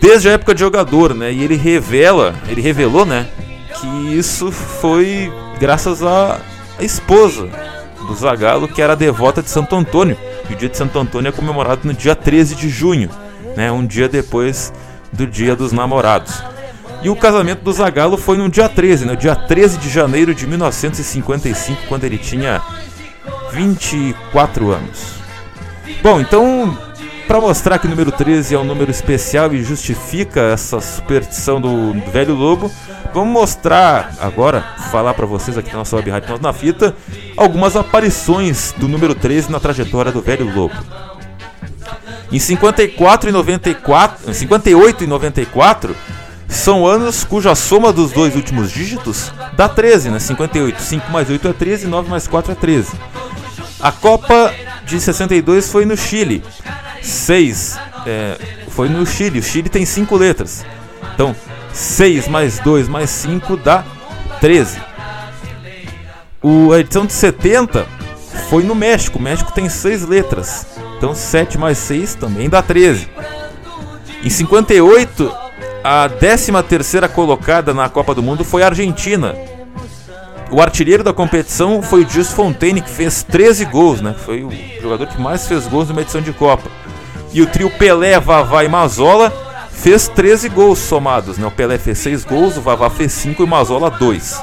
desde 0.00 0.28
a 0.28 0.32
época 0.32 0.52
de 0.52 0.60
jogador, 0.60 1.14
né? 1.14 1.32
E 1.32 1.44
ele 1.44 1.54
revela, 1.54 2.34
ele 2.48 2.60
revelou, 2.60 3.06
né, 3.06 3.28
que 3.80 3.86
isso 4.18 4.50
foi 4.50 5.32
graças 5.60 6.02
à 6.02 6.40
esposa 6.80 7.48
do 8.12 8.18
Zagallo, 8.18 8.68
que 8.68 8.80
era 8.80 8.94
devota 8.94 9.42
de 9.42 9.50
Santo 9.50 9.74
Antônio. 9.74 10.16
E 10.48 10.54
o 10.54 10.56
dia 10.56 10.68
de 10.68 10.76
Santo 10.76 10.98
Antônio 10.98 11.28
é 11.28 11.32
comemorado 11.32 11.80
no 11.84 11.94
dia 11.94 12.14
13 12.14 12.54
de 12.54 12.68
junho, 12.68 13.10
né, 13.56 13.72
um 13.72 13.86
dia 13.86 14.08
depois 14.08 14.72
do 15.12 15.26
Dia 15.26 15.56
dos 15.56 15.72
Namorados. 15.72 16.42
E 17.02 17.10
o 17.10 17.16
casamento 17.16 17.62
do 17.62 17.72
Zagallo 17.72 18.16
foi 18.16 18.36
no 18.36 18.48
dia 18.48 18.68
13, 18.68 19.04
no 19.04 19.16
dia 19.16 19.34
13 19.34 19.78
de 19.78 19.88
janeiro 19.88 20.34
de 20.34 20.46
1955, 20.46 21.82
quando 21.88 22.04
ele 22.04 22.16
tinha 22.16 22.62
24 23.52 24.70
anos. 24.70 25.14
Bom, 26.00 26.20
então, 26.20 26.78
para 27.26 27.40
mostrar 27.40 27.78
que 27.78 27.86
o 27.86 27.90
número 27.90 28.12
13 28.12 28.54
é 28.54 28.58
um 28.58 28.64
número 28.64 28.90
especial 28.90 29.52
e 29.52 29.64
justifica 29.64 30.40
essa 30.42 30.80
superstição 30.80 31.60
do 31.60 31.92
velho 32.12 32.34
lobo, 32.34 32.70
vamos 33.12 33.32
mostrar 33.32 34.14
agora, 34.20 34.62
falar 34.90 35.14
para 35.14 35.26
vocês 35.26 35.58
aqui 35.58 35.70
na 35.70 35.78
nossa 35.78 35.96
web 35.96 36.10
rádio 36.10 36.38
na 36.40 36.52
fita, 36.52 36.94
algumas 37.36 37.76
aparições 37.76 38.74
do 38.76 38.88
número 38.88 39.14
13 39.14 39.50
na 39.50 39.60
trajetória 39.60 40.10
do 40.10 40.20
velho 40.20 40.52
lobo. 40.54 40.74
Em 42.30 42.38
54 42.38 43.28
e 43.28 43.32
94, 43.32 44.34
58 44.34 45.04
e 45.04 45.06
94 45.06 45.96
são 46.48 46.86
anos 46.86 47.24
cuja 47.24 47.54
soma 47.54 47.92
dos 47.92 48.12
dois 48.12 48.34
últimos 48.36 48.70
dígitos 48.70 49.32
dá 49.56 49.68
13, 49.68 50.10
né? 50.10 50.18
58, 50.18 50.80
5 50.80 51.10
mais 51.10 51.28
8 51.28 51.48
é 51.48 51.52
13, 51.52 51.86
9 51.86 52.10
mais 52.10 52.26
4 52.26 52.52
é 52.52 52.54
13. 52.54 52.92
A 53.80 53.90
Copa 53.90 54.54
de 54.84 55.00
62 55.00 55.70
foi 55.70 55.84
no 55.84 55.96
Chile. 55.96 56.42
6 57.02 57.78
é, 58.06 58.38
foi 58.68 58.88
no 58.88 59.04
Chile. 59.06 59.40
O 59.40 59.42
Chile 59.42 59.68
tem 59.68 59.84
5 59.84 60.16
letras. 60.16 60.64
Então, 61.14 61.34
6 61.72 62.28
mais 62.28 62.58
2 62.58 62.88
mais 62.88 63.10
5 63.10 63.56
dá 63.56 63.84
13. 64.40 64.80
O, 66.42 66.72
a 66.72 66.80
edição 66.80 67.06
de 67.06 67.12
70 67.12 67.86
foi 68.48 68.62
no 68.64 68.74
México. 68.74 69.18
O 69.18 69.22
México 69.22 69.52
tem 69.52 69.68
6 69.68 70.06
letras. 70.06 70.66
Então 70.96 71.14
7 71.14 71.58
mais 71.58 71.78
6 71.78 72.14
também 72.16 72.48
dá 72.48 72.62
13. 72.62 73.08
Em 74.24 74.30
58, 74.30 75.32
a 75.82 76.08
13 76.08 76.52
terceira 76.62 77.08
colocada 77.08 77.74
na 77.74 77.88
Copa 77.88 78.14
do 78.14 78.22
Mundo 78.22 78.44
foi 78.44 78.62
a 78.62 78.66
Argentina. 78.66 79.34
O 80.50 80.60
artilheiro 80.60 81.02
da 81.02 81.12
competição 81.12 81.82
foi 81.82 82.04
o 82.04 82.08
Gilles 82.08 82.30
Fontaine, 82.30 82.82
que 82.82 82.90
fez 82.90 83.22
13 83.22 83.64
gols, 83.64 84.00
né? 84.00 84.14
Foi 84.16 84.44
o 84.44 84.50
jogador 84.80 85.06
que 85.06 85.20
mais 85.20 85.48
fez 85.48 85.66
gols 85.66 85.88
numa 85.88 86.02
edição 86.02 86.20
de 86.20 86.32
Copa. 86.32 86.68
E 87.32 87.40
o 87.40 87.46
trio 87.46 87.70
Pelé, 87.70 88.20
Vavá 88.20 88.62
e 88.62 88.68
Mazola 88.68 89.32
fez 89.72 90.08
13 90.08 90.48
gols 90.48 90.78
somados, 90.78 91.38
né? 91.38 91.46
O 91.46 91.50
Pelé 91.50 91.78
fez 91.78 91.98
6 91.98 92.24
gols, 92.24 92.56
o 92.56 92.60
Vavá 92.60 92.88
fez 92.90 93.12
5 93.12 93.42
e 93.42 93.44
o 93.44 93.48
Mazola 93.48 93.90
2. 93.90 94.40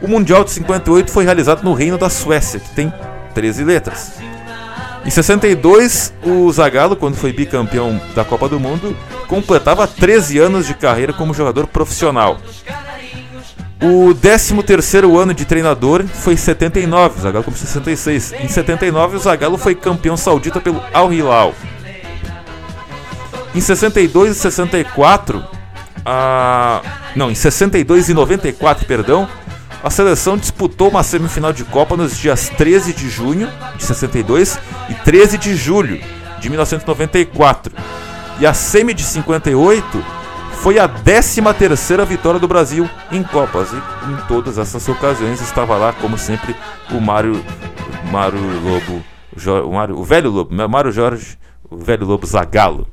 O 0.00 0.08
Mundial 0.08 0.44
de 0.44 0.50
58 0.52 1.10
foi 1.10 1.24
realizado 1.24 1.62
no 1.62 1.74
Reino 1.74 1.98
da 1.98 2.08
Suécia, 2.08 2.60
que 2.60 2.70
tem 2.70 2.92
13 3.34 3.64
letras. 3.64 4.14
Em 5.04 5.10
62, 5.10 6.12
o 6.22 6.50
Zagallo, 6.52 6.94
quando 6.94 7.16
foi 7.16 7.32
bicampeão 7.32 8.00
da 8.14 8.24
Copa 8.24 8.48
do 8.48 8.60
Mundo, 8.60 8.96
completava 9.26 9.86
13 9.86 10.38
anos 10.38 10.66
de 10.66 10.74
carreira 10.74 11.12
como 11.12 11.32
jogador 11.32 11.66
profissional. 11.66 12.38
O 13.80 14.12
13º 14.12 15.16
ano 15.16 15.32
de 15.32 15.44
treinador 15.44 16.04
foi 16.06 16.34
em 16.34 16.36
79, 16.36 17.18
o 17.18 17.22
Zagallo 17.22 17.44
começou 17.44 17.64
em 17.64 17.68
66. 17.68 18.32
Em 18.40 18.48
79, 18.48 19.16
o 19.16 19.20
Zagallo 19.20 19.56
foi 19.56 19.74
campeão 19.74 20.16
saudita 20.16 20.60
pelo 20.60 20.82
Al 20.92 21.12
Hilal. 21.12 21.54
Em 23.54 23.60
62 23.60 24.36
e 24.36 24.38
64, 24.38 25.44
a... 26.04 26.82
não, 27.16 27.30
em 27.30 27.34
62 27.34 28.08
e 28.08 28.14
94, 28.14 28.86
perdão, 28.86 29.28
a 29.82 29.90
seleção 29.90 30.36
disputou 30.36 30.88
uma 30.88 31.02
semifinal 31.02 31.52
de 31.52 31.64
Copa 31.64 31.96
nos 31.96 32.16
dias 32.16 32.48
13 32.50 32.92
de 32.92 33.08
junho 33.08 33.48
de 33.76 33.84
62 33.84 34.58
e 34.90 34.94
13 34.94 35.38
de 35.38 35.54
julho 35.54 36.00
de 36.40 36.48
1994. 36.48 37.72
E 38.40 38.46
a 38.46 38.52
semi 38.52 38.92
de 38.92 39.02
58 39.02 40.04
foi 40.54 40.78
a 40.78 40.88
13ª 40.88 42.04
vitória 42.04 42.40
do 42.40 42.48
Brasil 42.48 42.88
em 43.10 43.22
Copas. 43.22 43.72
E 43.72 44.12
em 44.12 44.16
todas 44.26 44.58
essas 44.58 44.88
ocasiões 44.88 45.40
estava 45.40 45.76
lá, 45.76 45.92
como 45.92 46.18
sempre, 46.18 46.54
o 46.90 47.00
Mário, 47.00 47.44
Mário 48.10 48.40
Lobo, 48.62 49.04
o, 49.66 49.72
Mário, 49.72 49.96
o 49.96 50.04
velho 50.04 50.30
Lobo, 50.30 50.68
Mário 50.68 50.90
Jorge, 50.90 51.38
o 51.70 51.76
velho 51.76 52.04
Lobo 52.04 52.26
Zagalo. 52.26 52.86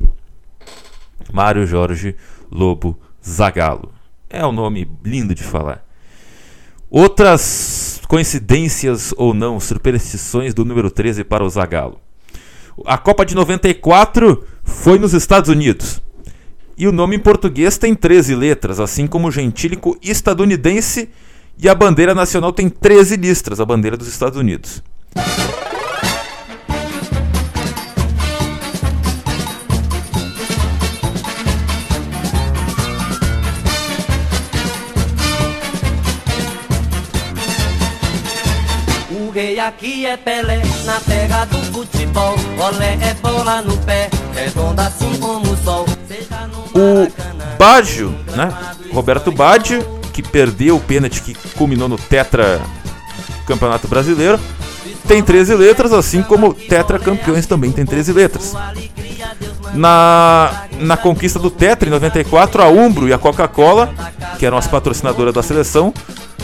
Mário 1.36 1.68
Jorge 1.68 2.15
Lobo 2.50 2.98
Zagalo. 3.22 3.92
É 4.30 4.46
um 4.46 4.54
nome 4.54 4.89
lindo 5.04 5.36
de 5.36 5.44
falar. 5.44 5.84
Outras 6.89 8.00
coincidências 8.08 9.13
ou 9.18 9.34
não, 9.34 9.60
superstições 9.60 10.54
do 10.54 10.63
número 10.63 10.89
13 10.89 11.25
para 11.25 11.44
o 11.44 11.50
Zagallo. 11.50 12.00
A 12.86 12.98
Copa 12.98 13.25
de 13.25 13.36
94 13.36 14.46
foi 14.63 14.98
nos 14.98 15.13
Estados 15.13 15.50
Unidos. 15.50 16.01
E 16.77 16.88
o 16.88 16.94
nome 16.94 17.18
em 17.18 17.20
português 17.20 17.77
tem 17.77 17.94
13 17.94 18.34
letras, 18.34 18.80
assim 18.80 19.06
como 19.06 19.27
o 19.27 19.32
gentílico 19.32 19.98
estadunidense, 20.01 21.10
e 21.58 21.68
a 21.68 21.75
bandeira 21.75 22.15
nacional 22.15 22.54
tem 22.54 22.70
13 22.70 23.18
listras, 23.18 23.60
a 23.60 23.65
bandeira 23.65 23.98
dos 23.98 24.08
Estados 24.08 24.39
Unidos. 24.39 24.82
Aqui 39.65 40.05
é 40.05 40.15
Pelé, 40.15 40.62
na 40.86 41.00
terra 41.00 41.45
do 41.45 41.57
futebol. 41.74 42.36
Olé 42.60 42.98
é 43.01 43.13
bola 43.15 43.62
no 43.63 43.75
pé, 43.79 44.10
redonda 44.34 44.84
assim 44.84 45.17
como 45.19 45.51
o 45.51 45.57
sol. 45.57 45.86
O 46.74 47.57
Baggio, 47.57 48.15
né? 48.36 48.53
Roberto 48.93 49.31
Baggio, 49.31 49.84
que 50.13 50.22
perdeu 50.22 50.75
o 50.75 50.79
pênalti 50.79 51.22
que 51.22 51.34
culminou 51.57 51.89
no 51.89 51.98
Tetra 51.98 52.62
Campeonato 53.48 53.88
Brasileiro, 53.88 54.39
tem 55.07 55.24
13 55.24 55.55
letras, 55.55 55.93
assim 55.93 56.22
como 56.22 56.53
Tetra 56.53 57.00
Campeões 57.00 57.48
também 57.48 57.72
tem 57.72 57.86
13 57.86 58.13
letras. 58.13 58.53
Na, 59.74 60.67
na 60.79 60.95
conquista 60.95 61.39
do 61.39 61.50
Tetra 61.50 61.89
em 61.89 61.91
94, 61.91 62.62
a 62.62 62.67
Umbro 62.67 63.07
e 63.07 63.13
a 63.13 63.17
Coca-Cola, 63.17 63.93
que 64.38 64.45
eram 64.45 64.57
as 64.57 64.67
patrocinadoras 64.67 65.34
da 65.34 65.41
seleção, 65.41 65.93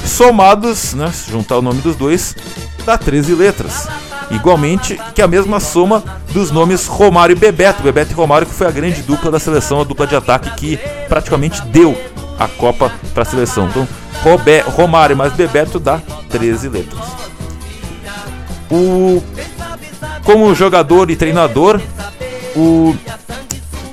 somados, 0.03 0.93
né, 0.93 1.11
juntar 1.29 1.59
o 1.59 1.61
nome 1.61 1.81
dos 1.81 1.95
dois, 1.95 2.35
dá 2.81 2.97
13 2.97 3.35
letras. 3.35 3.87
Igualmente 4.29 4.99
que 5.13 5.21
a 5.21 5.27
mesma 5.27 5.59
soma 5.59 6.03
dos 6.31 6.51
nomes 6.51 6.87
Romário 6.87 7.33
e 7.33 7.39
Bebeto. 7.39 7.83
Bebeto 7.83 8.11
e 8.11 8.15
Romário 8.15 8.47
que 8.47 8.53
foi 8.53 8.67
a 8.67 8.71
grande 8.71 9.01
dupla 9.01 9.29
da 9.29 9.39
seleção, 9.39 9.81
a 9.81 9.83
dupla 9.83 10.07
de 10.07 10.15
ataque 10.15 10.51
que 10.55 10.79
praticamente 11.09 11.61
deu 11.63 11.95
a 12.39 12.47
Copa 12.47 12.91
para 13.13 13.23
a 13.23 13.25
seleção. 13.25 13.67
Então, 13.67 13.87
Robé, 14.23 14.61
Romário 14.61 15.17
mais 15.17 15.33
Bebeto 15.33 15.79
dá 15.79 16.01
13 16.29 16.69
letras. 16.69 17.03
O, 18.71 19.21
como 20.23 20.55
jogador 20.55 21.11
e 21.11 21.15
treinador, 21.17 21.81
o, 22.55 22.95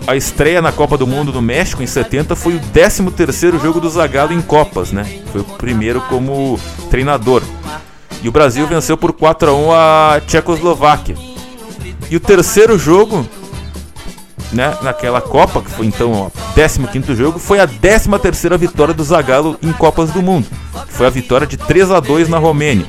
a 0.06 0.14
estreia 0.14 0.62
na 0.62 0.70
Copa 0.70 0.96
do 0.96 1.06
Mundo 1.06 1.32
do 1.32 1.42
México 1.42 1.82
em 1.82 1.86
70 1.86 2.36
foi 2.36 2.54
o 2.54 2.60
13º 2.60 3.60
jogo 3.60 3.80
do 3.80 3.90
Zagallo 3.90 4.32
em 4.32 4.40
Copas, 4.40 4.92
né? 4.92 5.20
Foi 5.32 5.40
o 5.40 5.44
primeiro 5.44 6.00
como 6.02 6.58
treinador. 6.90 7.42
E 8.22 8.28
o 8.28 8.32
Brasil 8.32 8.66
venceu 8.66 8.96
por 8.96 9.12
4 9.12 9.50
a 9.50 9.54
1 9.54 9.72
a 9.72 10.20
Tchecoslováquia. 10.26 11.16
E 12.10 12.16
o 12.16 12.20
terceiro 12.20 12.78
jogo, 12.78 13.26
né, 14.52 14.76
naquela 14.82 15.20
Copa, 15.20 15.60
que 15.60 15.70
foi 15.70 15.86
então 15.86 16.12
o 16.12 16.32
15º 16.54 17.14
jogo, 17.14 17.38
foi 17.38 17.60
a 17.60 17.68
13ª 17.68 18.56
vitória 18.56 18.94
do 18.94 19.04
Zagallo 19.04 19.58
em 19.62 19.72
Copas 19.72 20.10
do 20.10 20.22
Mundo. 20.22 20.46
Foi 20.88 21.06
a 21.06 21.10
vitória 21.10 21.46
de 21.46 21.56
3 21.56 21.90
a 21.90 22.00
2 22.00 22.28
na 22.28 22.38
Romênia. 22.38 22.86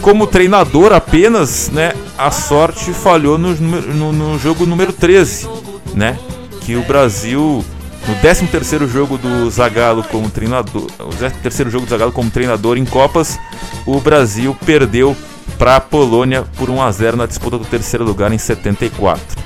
Como 0.00 0.26
treinador 0.26 0.92
apenas, 0.92 1.70
né, 1.70 1.92
a 2.18 2.30
sorte 2.30 2.92
falhou 2.92 3.38
no, 3.38 3.54
no, 3.54 4.12
no 4.12 4.38
jogo 4.38 4.66
número 4.66 4.92
13, 4.92 5.48
né, 5.94 6.18
que 6.60 6.76
o 6.76 6.82
Brasil 6.82 7.64
no 8.06 8.14
13 8.20 8.46
terceiro 8.48 8.88
jogo 8.88 9.16
do 9.16 9.50
Zagallo 9.50 10.04
como 10.04 10.28
treinador, 10.28 10.86
o 10.98 11.40
terceiro 11.42 11.70
jogo 11.70 11.86
do 11.86 11.90
Zagallo 11.90 12.12
como 12.12 12.30
treinador 12.30 12.76
em 12.76 12.84
Copas, 12.84 13.38
o 13.86 13.98
Brasil 14.00 14.56
perdeu 14.66 15.16
para 15.58 15.76
a 15.76 15.80
Polônia 15.80 16.44
por 16.56 16.68
1 16.68 16.82
a 16.82 16.92
0 16.92 17.16
na 17.16 17.26
disputa 17.26 17.56
do 17.58 17.64
terceiro 17.64 18.04
lugar 18.04 18.32
em 18.32 18.38
74. 18.38 19.42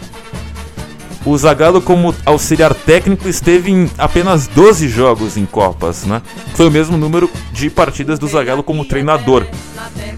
O 1.25 1.37
Zagallo 1.37 1.83
como 1.83 2.15
auxiliar 2.25 2.75
técnico 2.75 3.29
esteve 3.29 3.71
em 3.71 3.91
apenas 3.99 4.47
12 4.47 4.88
jogos 4.88 5.37
em 5.37 5.45
Copas, 5.45 6.05
né? 6.05 6.23
Foi 6.55 6.67
o 6.67 6.71
mesmo 6.71 6.97
número 6.97 7.31
de 7.53 7.69
partidas 7.69 8.19
do 8.19 8.27
Zagallo 8.27 8.62
como 8.62 8.85
treinador. 8.85 9.47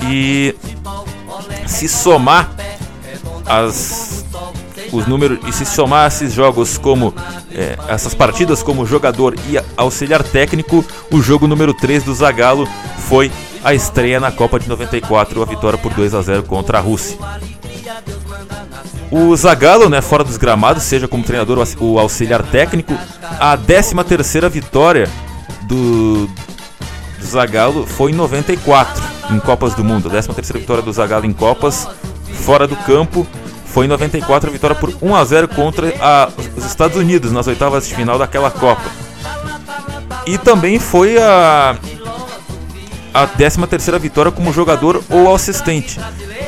E 0.09 0.55
se 1.67 1.89
somar 1.89 2.53
as 3.47 4.25
os 4.93 5.07
números 5.07 5.39
e 5.47 5.53
se 5.53 5.65
somar 5.65 6.09
esses 6.09 6.33
jogos 6.33 6.79
como 6.79 7.15
é, 7.53 7.77
essas 7.89 8.15
partidas 8.15 8.63
como 8.63 8.87
jogador 8.87 9.35
e 9.49 9.61
auxiliar 9.77 10.23
técnico, 10.23 10.85
o 11.11 11.21
jogo 11.21 11.47
número 11.47 11.73
3 11.75 12.03
do 12.03 12.15
Zagallo 12.15 12.69
foi 13.09 13.31
a 13.63 13.75
estreia 13.75 14.19
na 14.19 14.33
Copa 14.33 14.59
de 14.59 14.69
94, 14.69 15.43
a 15.43 15.45
vitória 15.45 15.79
por 15.79 15.93
2 15.93 16.15
a 16.15 16.23
0 16.23 16.43
contra 16.45 16.79
a 16.79 16.81
Rússia. 16.81 17.19
O 19.11 19.35
Zagallo, 19.37 19.89
né, 19.89 20.01
fora 20.01 20.23
dos 20.23 20.37
gramados, 20.37 20.85
seja 20.85 21.09
como 21.09 21.25
treinador 21.25 21.67
ou 21.79 21.99
auxiliar 21.99 22.43
técnico, 22.43 22.97
a 23.41 23.59
13ª 23.59 24.49
vitória 24.49 25.11
do, 25.63 26.27
do 27.19 27.27
Zagallo 27.27 27.87
foi 27.87 28.13
em 28.13 28.15
94, 28.15 29.03
em 29.31 29.41
Copas 29.41 29.75
do 29.75 29.83
Mundo. 29.83 30.09
A 30.09 30.13
13ª 30.13 30.53
vitória 30.55 30.83
do 30.83 30.93
Zagallo 30.93 31.27
em 31.27 31.33
Copas, 31.33 31.89
fora 32.33 32.69
do 32.69 32.77
campo, 32.77 33.27
foi 33.71 33.87
em 33.87 33.89
94 33.89 34.51
a 34.51 34.53
vitória 34.53 34.77
por 34.77 34.93
1 35.01 35.15
a 35.15 35.25
0 35.25 35.49
contra 35.49 35.95
a, 36.01 36.29
os 36.57 36.65
Estados 36.65 36.97
Unidos 36.97 37.33
nas 37.33 37.47
oitavas 37.47 37.87
de 37.87 37.95
final 37.95 38.19
daquela 38.19 38.51
Copa. 38.51 38.83
E 40.27 40.37
também 40.37 40.79
foi 40.79 41.19
a 41.19 41.77
a 43.13 43.27
13 43.27 43.67
terceira 43.67 43.99
vitória 43.99 44.31
como 44.31 44.53
jogador 44.53 45.03
ou 45.11 45.35
assistente. 45.35 45.99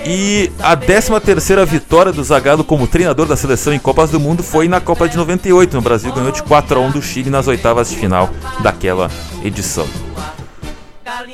E 0.06 0.50
a 0.60 0.76
13 0.76 1.20
terceira 1.20 1.64
vitória 1.64 2.12
do 2.12 2.22
Zagallo 2.22 2.64
como 2.64 2.86
treinador 2.86 3.26
da 3.26 3.36
seleção 3.36 3.72
em 3.72 3.78
Copas 3.78 4.10
do 4.10 4.20
Mundo 4.20 4.42
foi 4.42 4.68
na 4.68 4.80
Copa 4.80 5.08
de 5.08 5.16
98. 5.16 5.74
No 5.74 5.82
Brasil 5.82 6.12
ganhou 6.12 6.32
de 6.32 6.42
4 6.42 6.78
a 6.78 6.82
1 6.82 6.90
do 6.90 7.02
Chile 7.02 7.30
nas 7.30 7.46
oitavas 7.46 7.90
de 7.90 7.96
final 7.96 8.30
daquela 8.62 9.10
edição. 9.44 9.86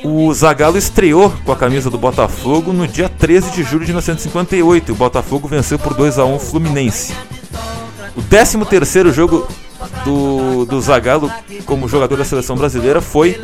O 0.04 0.32
Zagallo 0.32 0.78
estreou 0.78 1.32
com 1.44 1.52
a 1.52 1.56
camisa 1.56 1.90
do 1.90 1.98
Botafogo 1.98 2.72
no 2.72 2.86
dia 2.86 3.08
13 3.08 3.50
de 3.50 3.62
julho 3.62 3.84
de 3.84 3.92
1958. 3.92 4.92
O 4.92 4.94
Botafogo 4.94 5.48
venceu 5.48 5.78
por 5.78 5.94
2 5.94 6.18
a 6.18 6.24
1 6.24 6.34
o 6.34 6.38
Fluminense. 6.38 7.14
O 8.16 8.22
13 8.22 8.64
terceiro 8.64 9.12
jogo 9.12 9.46
do, 10.04 10.64
do 10.64 10.80
Zagallo 10.80 11.30
como 11.64 11.88
jogador 11.88 12.16
da 12.16 12.24
seleção 12.24 12.56
brasileira 12.56 13.00
foi 13.00 13.40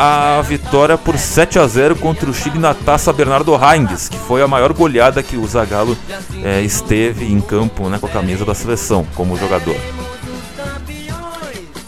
a 0.00 0.40
vitória 0.42 0.96
por 0.96 1.18
7 1.18 1.58
a 1.58 1.66
0 1.66 1.96
contra 1.96 2.30
o 2.30 2.32
Chile 2.32 2.58
na 2.58 2.72
Taça 2.72 3.12
Bernardo 3.12 3.52
Heinz, 3.54 4.08
que 4.08 4.16
foi 4.16 4.40
a 4.40 4.46
maior 4.46 4.72
goleada 4.72 5.22
que 5.24 5.36
o 5.36 5.44
Zagallo 5.46 5.98
é, 6.44 6.62
esteve 6.62 7.26
em 7.26 7.40
campo 7.40 7.88
né, 7.88 7.98
com 7.98 8.06
a 8.06 8.10
camisa 8.10 8.44
da 8.44 8.54
seleção 8.54 9.04
como 9.16 9.36
jogador. 9.36 9.76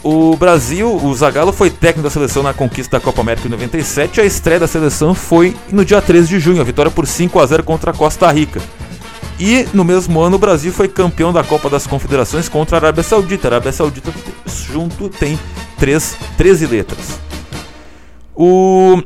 O 0.03 0.35
Brasil, 0.35 0.95
o 0.95 1.13
Zagallo 1.13 1.53
foi 1.53 1.69
técnico 1.69 2.01
da 2.01 2.09
seleção 2.09 2.41
na 2.41 2.53
conquista 2.53 2.97
da 2.97 3.03
Copa 3.03 3.21
América 3.21 3.47
em 3.47 3.51
97. 3.51 4.19
A 4.19 4.25
estreia 4.25 4.59
da 4.59 4.67
seleção 4.67 5.13
foi 5.13 5.55
no 5.71 5.85
dia 5.85 6.01
13 6.01 6.27
de 6.27 6.39
junho, 6.39 6.59
a 6.59 6.63
vitória 6.63 6.91
por 6.91 7.05
5 7.05 7.39
a 7.39 7.45
0 7.45 7.63
contra 7.63 7.91
a 7.91 7.93
Costa 7.93 8.31
Rica. 8.31 8.59
E 9.39 9.67
no 9.73 9.83
mesmo 9.83 10.19
ano 10.19 10.37
o 10.37 10.39
Brasil 10.39 10.71
foi 10.71 10.87
campeão 10.87 11.31
da 11.31 11.43
Copa 11.43 11.69
das 11.69 11.85
Confederações 11.85 12.49
contra 12.49 12.77
a 12.77 12.79
Arábia 12.79 13.03
Saudita. 13.03 13.47
A 13.47 13.49
Arábia 13.49 13.71
Saudita 13.71 14.11
junto 14.45 15.07
tem 15.07 15.39
3, 15.77 16.17
13 16.35 16.65
letras. 16.65 17.19
O 18.35 19.03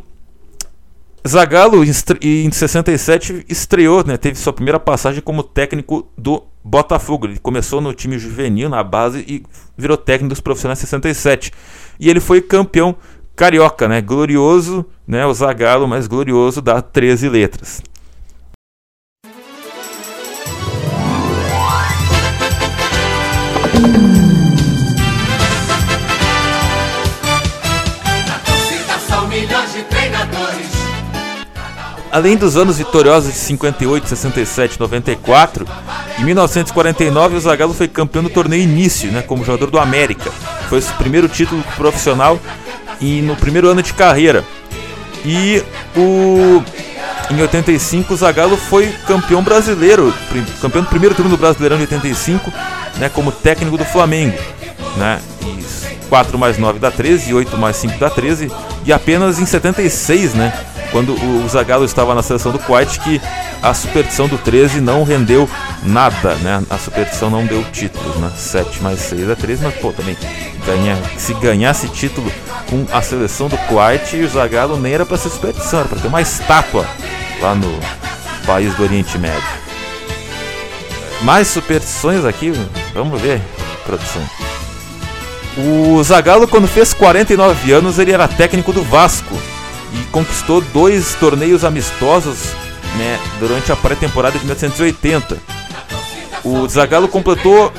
Zagallo 1.28 1.84
em 1.84 2.52
67 2.52 3.46
estreou, 3.50 4.06
né, 4.06 4.16
teve 4.16 4.38
sua 4.38 4.54
primeira 4.54 4.80
passagem 4.80 5.22
como 5.22 5.42
técnico 5.42 6.08
do 6.16 6.44
Botafogo. 6.64 7.26
Ele 7.26 7.40
começou 7.40 7.82
no 7.82 7.94
time 7.94 8.20
juvenil, 8.20 8.70
na 8.70 8.84
base, 8.84 9.26
e 9.28 9.44
virou 9.76 9.98
técnico 9.98 10.30
dos 10.30 10.42
profissionais 10.42 10.80
em 10.80 10.82
67. 10.82 11.52
E 12.00 12.10
ele 12.10 12.20
foi 12.20 12.42
campeão 12.42 12.96
carioca, 13.36 13.88
né? 13.88 14.02
Glorioso, 14.02 14.86
né? 15.08 15.26
O 15.26 15.34
Zagallo, 15.34 15.88
mais 15.88 16.06
glorioso, 16.06 16.62
dá 16.62 16.82
13 16.82 17.28
letras. 17.28 17.82
Além 32.16 32.38
dos 32.38 32.56
anos 32.56 32.78
vitoriosos 32.78 33.34
de 33.34 33.40
58, 33.40 34.08
67, 34.08 34.80
94, 34.80 35.68
em 36.18 36.24
1949 36.24 37.36
o 37.36 37.40
Zagallo 37.42 37.74
foi 37.74 37.90
campeão 37.90 38.24
do 38.24 38.30
torneio 38.30 38.64
Início, 38.64 39.12
né, 39.12 39.22
como 39.22 39.44
jogador 39.44 39.70
do 39.70 39.78
América. 39.78 40.32
Foi 40.70 40.82
seu 40.82 40.96
primeiro 40.96 41.28
título 41.28 41.62
profissional 41.76 42.40
e 43.02 43.22
no 43.22 43.36
primeiro 43.36 43.68
ano 43.68 43.84
de 43.84 43.94
carreira. 43.94 44.46
E 45.26 45.62
o 45.94 46.64
em 47.30 47.42
85 47.42 48.14
o 48.14 48.16
Zagallo 48.16 48.56
foi 48.56 48.88
campeão 49.06 49.44
brasileiro, 49.44 50.14
campeão 50.62 50.84
do 50.84 50.90
primeiro 50.90 51.16
turno 51.16 51.32
do 51.32 51.38
Brasileirão 51.38 51.76
de 51.76 51.84
85, 51.84 52.50
né, 52.96 53.10
como 53.10 53.30
técnico 53.30 53.78
do 53.78 53.84
Flamengo, 53.84 54.38
né? 54.96 55.20
E 55.42 56.08
4 56.08 56.40
mais 56.40 56.58
9 56.58 56.80
dá 56.80 56.90
13, 56.90 57.34
8 57.34 57.58
mais 57.58 57.76
5 57.76 58.00
dá 58.00 58.10
13, 58.10 58.50
e 58.86 58.94
apenas 58.94 59.38
em 59.38 59.46
76, 59.46 60.34
né, 60.34 60.54
quando 60.96 61.14
o 61.14 61.46
Zagallo 61.50 61.84
estava 61.84 62.16
na 62.16 62.24
seleção 62.24 62.54
do 62.54 62.60
Kuwait, 62.60 63.02
que 63.02 63.22
a 63.62 63.74
superstição 63.74 64.30
do 64.30 64.38
13 64.38 64.80
não 64.80 65.04
rendeu 65.04 65.50
nada, 65.84 66.36
né? 66.36 66.64
A 66.70 66.78
superstição 66.78 67.30
não 67.30 67.46
deu 67.46 67.62
títulos, 67.66 68.16
né? 68.16 68.32
7 68.34 68.82
mais 68.82 69.02
6 69.02 69.30
é 69.30 69.36
13, 69.36 69.64
mas 69.66 69.76
pô, 69.76 69.92
também 69.92 70.16
ganha, 70.66 70.98
se 71.18 71.34
ganhasse 71.34 71.90
título 71.90 72.32
com 72.70 72.86
a 72.94 73.02
seleção 73.02 73.50
do 73.50 73.58
Kuwait, 73.58 74.16
o 74.16 74.30
Zagallo 74.30 74.80
nem 74.80 74.94
era 74.94 75.06
para 75.06 75.18
ser 75.18 75.32
superstição, 75.32 75.82
era 75.82 75.90
para 75.90 76.00
ter 76.00 76.08
uma 76.08 76.22
estátua 76.22 76.88
lá 77.42 77.54
no 77.54 77.78
país 78.46 78.74
do 78.76 78.84
Oriente 78.84 79.18
Médio. 79.18 79.44
Mais 81.24 81.50
superstições 81.50 82.24
aqui, 82.24 82.54
vamos 82.94 83.20
ver, 83.20 83.42
produção. 83.86 84.22
O 85.58 86.02
Zagallo, 86.04 86.48
quando 86.48 86.70
fez 86.70 86.94
49 86.94 87.74
anos, 87.74 88.00
ele 88.00 88.14
era 88.14 88.30
técnico 88.30 88.72
do 88.72 88.82
Vasco 88.82 89.36
e 89.96 90.04
conquistou 90.12 90.62
dois 90.62 91.16
torneios 91.16 91.64
amistosos 91.64 92.54
né, 92.98 93.20
durante 93.40 93.72
a 93.72 93.76
pré-temporada 93.76 94.38
de 94.38 94.46
1980. 94.46 95.38
O 96.44 96.68
Zagallo 96.68 97.08
completou 97.08 97.72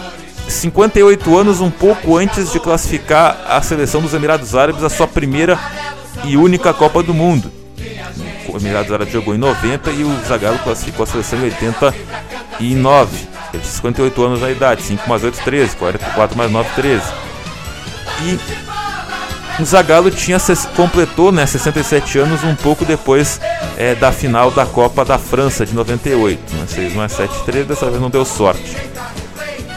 58 0.49 1.37
anos, 1.37 1.61
um 1.61 1.71
pouco 1.71 2.17
antes 2.17 2.53
de 2.53 2.61
classificar 2.61 3.39
a 3.49 3.61
seleção 3.63 4.01
dos 4.01 4.15
Emirados 4.15 4.55
Árabes 4.55 4.83
a 4.83 4.89
sua 4.89 5.07
primeira 5.07 5.59
e 6.25 6.37
única 6.37 6.73
Copa 6.73 7.03
do 7.03 7.15
Mundo. 7.15 7.51
O 8.49 8.57
Emirados 8.57 8.93
Árabes 8.93 9.13
jogou 9.13 9.35
em 9.35 9.39
90 9.39 9.91
e 9.91 10.05
o 10.05 10.19
Zagallo 10.27 10.59
classificou 10.61 11.05
a 11.05 11.07
seleção 11.07 11.39
em 11.41 11.45
89. 11.45 13.17
Ele 13.53 13.63
tinha 13.63 13.73
58 13.73 14.25
anos 14.25 14.41
na 14.41 14.51
idade, 14.51 14.83
5 14.83 15.09
mais 15.09 15.23
8, 15.23 15.43
13, 15.45 15.77
44 15.77 16.37
mais 16.37 16.51
9, 16.51 16.69
13. 16.75 17.03
E 18.23 18.66
o 19.59 19.65
Zagallo 19.65 20.11
tinha, 20.11 20.39
completou 20.75 21.33
né, 21.33 21.47
67 21.47 22.19
anos 22.19 22.45
um 22.45 22.55
pouco 22.55 22.85
depois 22.85 23.41
é, 23.77 23.95
da 23.95 24.13
final 24.13 24.51
da 24.51 24.67
Copa 24.67 25.05
da 25.05 25.19
França 25.19 25.65
de 25.65 25.75
98. 25.75 26.55
Né, 26.55 26.65
6 26.67 26.95
mais 26.95 27.13
7, 27.13 27.45
13, 27.45 27.65
dessa 27.65 27.87
vez 27.87 28.01
não 28.01 28.11
deu 28.11 28.25
sorte. 28.25 28.77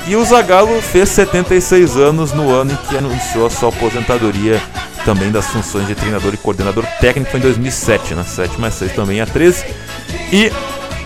E 0.08 0.16
o 0.16 0.26
Zagallo 0.26 0.82
fez 0.82 1.10
76 1.10 1.96
anos 1.96 2.34
no 2.34 2.52
ano 2.52 2.72
em 2.72 2.88
que 2.88 2.98
anunciou 2.98 3.46
a 3.46 3.50
sua 3.50 3.70
aposentadoria 3.70 4.62
também 5.06 5.32
das 5.32 5.48
funções 5.48 5.88
de 5.88 5.96
treinador 5.96 6.34
e 6.34 6.38
coordenador 6.38 6.86
técnico 7.00 7.38
em 7.38 7.40
2007, 7.40 8.16
na 8.16 8.22
né, 8.22 8.28
7 8.28 8.60
mais 8.60 8.74
6 8.74 8.94
também 8.94 9.22
a 9.22 9.26
13. 9.26 9.66
E 10.32 10.52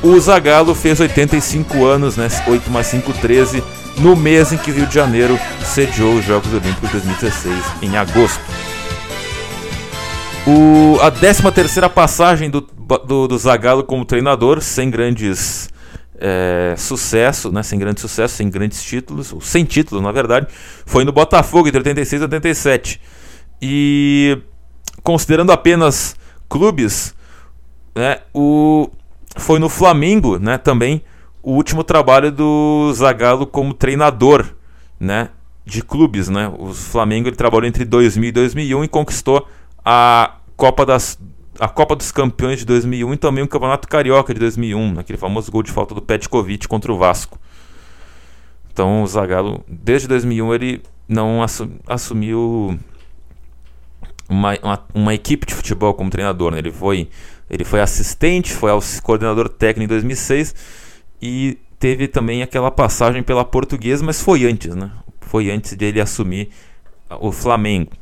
o 0.02 0.20
Zagallo 0.20 0.74
fez 0.74 1.00
85 1.00 1.86
anos, 1.86 2.18
né, 2.18 2.28
8 2.48 2.72
mais 2.72 2.88
5, 2.88 3.14
13, 3.14 3.64
no 3.98 4.16
mês 4.16 4.52
em 4.52 4.58
que 4.58 4.72
o 4.72 4.74
Rio 4.74 4.88
de 4.88 4.94
Janeiro 4.94 5.40
sediou 5.64 6.16
os 6.16 6.26
Jogos 6.26 6.52
Olímpicos 6.54 6.90
de 6.90 6.98
2016, 6.98 7.64
em 7.82 7.98
agosto. 7.98 8.42
O, 10.46 11.00
a 11.02 11.10
13 11.10 11.52
terceira 11.52 11.90
passagem 11.90 12.50
do, 12.50 12.62
do, 12.62 13.28
do 13.28 13.38
Zagallo 13.38 13.84
como 13.84 14.04
treinador, 14.04 14.62
sem 14.62 14.90
grandes 14.90 15.70
é, 16.20 16.76
sucesso, 16.78 17.52
né, 17.52 17.64
sem 17.64 17.80
grande 17.80 18.02
sucesso, 18.02 18.36
sem 18.36 18.50
grandes 18.50 18.84
títulos, 18.84 19.32
ou 19.32 19.40
sem 19.40 19.64
títulos 19.64 20.04
na 20.04 20.12
verdade, 20.12 20.48
foi 20.86 21.06
no 21.06 21.12
Botafogo 21.12 21.68
entre 21.68 21.80
86 21.80 22.22
e 22.22 22.24
87. 22.24 23.02
E 23.62 24.38
considerando 25.02 25.52
apenas 25.52 26.16
clubes, 26.50 27.16
né, 27.96 28.20
o, 28.34 28.90
foi 29.38 29.60
no 29.60 29.70
Flamengo 29.70 30.38
né, 30.38 30.58
também 30.58 31.04
o 31.44 31.52
último 31.52 31.84
trabalho 31.84 32.32
do 32.32 32.92
Zagallo 32.94 33.46
como 33.46 33.74
treinador 33.74 34.56
né, 34.98 35.30
de 35.66 35.84
clubes. 35.84 36.30
Né? 36.30 36.52
O 36.58 36.74
Flamengo 36.74 37.28
ele 37.28 37.36
trabalhou 37.36 37.68
entre 37.68 37.84
2000 37.84 38.30
e 38.30 38.32
2001 38.32 38.84
e 38.86 38.88
conquistou 38.88 39.46
a 39.84 40.38
Copa 40.56 40.86
das 40.86 41.20
a 41.60 41.68
Copa 41.68 41.96
dos 41.96 42.12
Campeões 42.12 42.58
de 42.60 42.66
2001 42.66 43.14
e 43.14 43.18
também 43.18 43.44
o 43.44 43.48
Campeonato 43.48 43.88
Carioca 43.88 44.34
de 44.34 44.40
2001, 44.40 45.00
aquele 45.00 45.20
famoso 45.20 45.52
gol 45.52 45.62
de 45.62 45.72
falta 45.72 45.94
do 45.94 46.02
Petkovic 46.02 46.68
contra 46.68 46.92
o 46.92 46.98
Vasco. 46.98 47.40
Então 48.72 49.04
o 49.04 49.08
Zagallo, 49.08 49.64
desde 49.68 50.08
2001, 50.08 50.54
ele 50.56 50.82
não 51.08 51.46
assumiu 51.88 52.80
uma, 54.28 54.58
uma, 54.64 54.84
uma, 54.96 55.14
equipe 55.14 55.46
de 55.46 55.54
futebol 55.54 55.94
como 55.94 56.10
treinador. 56.10 56.54
Né? 56.54 56.58
Ele, 56.58 56.72
foi, 56.72 57.08
ele 57.48 57.64
foi 57.64 57.82
assistente, 57.82 58.52
foi 58.52 58.72
coordenador 59.04 59.48
técnico 59.48 59.94
em 59.94 59.96
2006 59.96 60.56
e 61.26 61.58
teve 61.80 62.10
também 62.10 62.44
aquela 62.44 62.70
passagem 62.70 63.24
pela 63.24 63.46
Portuguesa, 63.46 64.04
mas 64.04 64.22
foi 64.22 64.44
antes, 64.44 64.76
né? 64.76 64.92
Foi 65.22 65.50
antes 65.50 65.74
de 65.74 65.86
ele 65.86 66.02
assumir 66.02 66.52
o 67.10 67.32
Flamengo. 67.32 67.94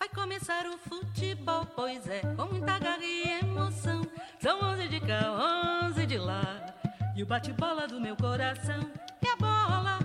Vai 0.00 0.08
começar 0.08 0.64
o 0.64 0.78
futebol, 0.78 1.66
pois 1.76 2.08
é, 2.08 2.20
com 2.20 2.46
muita 2.46 2.78
garra 2.78 3.04
e 3.04 3.44
emoção. 3.44 4.00
São 4.40 4.58
11 4.62 4.88
de 4.88 5.00
cá, 5.00 5.84
11 5.90 6.06
de 6.06 6.16
lá. 6.16 6.74
E 7.14 7.22
o 7.22 7.26
bate-bola 7.26 7.86
do 7.86 8.00
meu 8.00 8.16
coração 8.16 8.80
é 9.20 9.30
a 9.30 9.36
bola, 9.36 9.98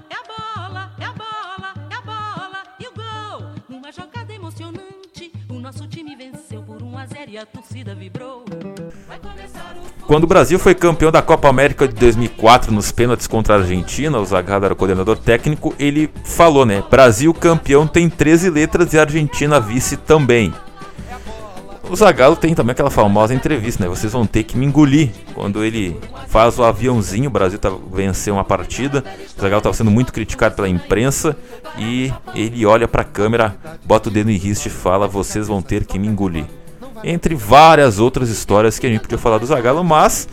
nosso 5.63 5.88
time 5.88 6.13
venceu 6.13 6.62
por 6.62 6.84
1 6.84 6.97
a 6.97 7.06
0 7.06 7.32
e 7.32 7.38
a 7.38 7.45
torcida 7.45 7.95
vibrou. 7.95 8.43
Quando 10.06 10.26
o 10.26 10.28
Brasil 10.28 10.60
foi 10.60 10.76
campeão 10.76 11.10
da 11.10 11.21
Copa 11.21 11.47
América 11.47 11.88
de 11.88 11.95
2004 11.95 12.69
nos 12.73 12.91
pênaltis 12.91 13.28
contra 13.28 13.56
a 13.56 13.58
Argentina, 13.60 14.19
o 14.19 14.26
Zagallo 14.26 14.65
era 14.65 14.73
o 14.73 14.76
coordenador 14.78 15.17
técnico, 15.17 15.73
ele 15.80 16.12
falou, 16.26 16.65
né? 16.65 16.84
Brasil 16.91 17.34
campeão 17.34 17.88
tem 17.88 18.10
13 18.10 18.49
letras 18.49 18.91
e 18.91 18.99
Argentina 18.99 19.58
vice 19.62 19.95
também. 19.95 20.54
O 21.89 21.96
Zagallo 21.96 22.36
tem 22.36 22.56
também 22.56 22.72
aquela 22.72 22.89
famosa 22.89 23.34
entrevista, 23.34 23.84
né? 23.84 23.89
Vocês 23.89 24.13
vão 24.13 24.26
ter 24.26 24.43
que 24.43 24.58
me 24.58 24.65
engolir. 24.65 25.12
Quando 25.34 25.63
ele 25.63 26.00
faz 26.28 26.58
o 26.58 26.63
aviãozinho, 26.63 27.28
o 27.28 27.32
Brasil 27.32 27.60
tá, 27.60 27.72
venceu 27.91 28.36
uma 28.36 28.43
partida. 28.43 29.04
O 29.38 29.41
Zagallo 29.41 29.60
estava 29.60 29.76
sendo 29.76 29.91
muito 29.91 30.13
criticado 30.13 30.56
pela 30.56 30.69
imprensa. 30.69 31.36
E 31.78 32.12
ele 32.34 32.65
olha 32.65 32.88
para 32.88 33.02
a 33.02 33.06
câmera, 33.06 33.56
bota 33.84 34.10
o 34.10 34.12
dedo 34.12 34.32
em 34.32 34.38
riste 34.38 34.67
e 34.67 34.72
fala: 34.72 35.08
Vocês 35.08 35.48
vão 35.48 35.62
ter 35.62 35.86
que 35.86 36.00
me 36.00 36.08
engolir 36.08 36.46
entre 37.04 37.36
várias 37.36 38.00
outras 38.00 38.30
histórias 38.30 38.80
que 38.80 38.88
a 38.88 38.89
gente 38.89 39.02
podia 39.02 39.17
falar 39.17 39.38
do 39.38 39.46
Zagallo, 39.46 39.84
mas 39.84 40.28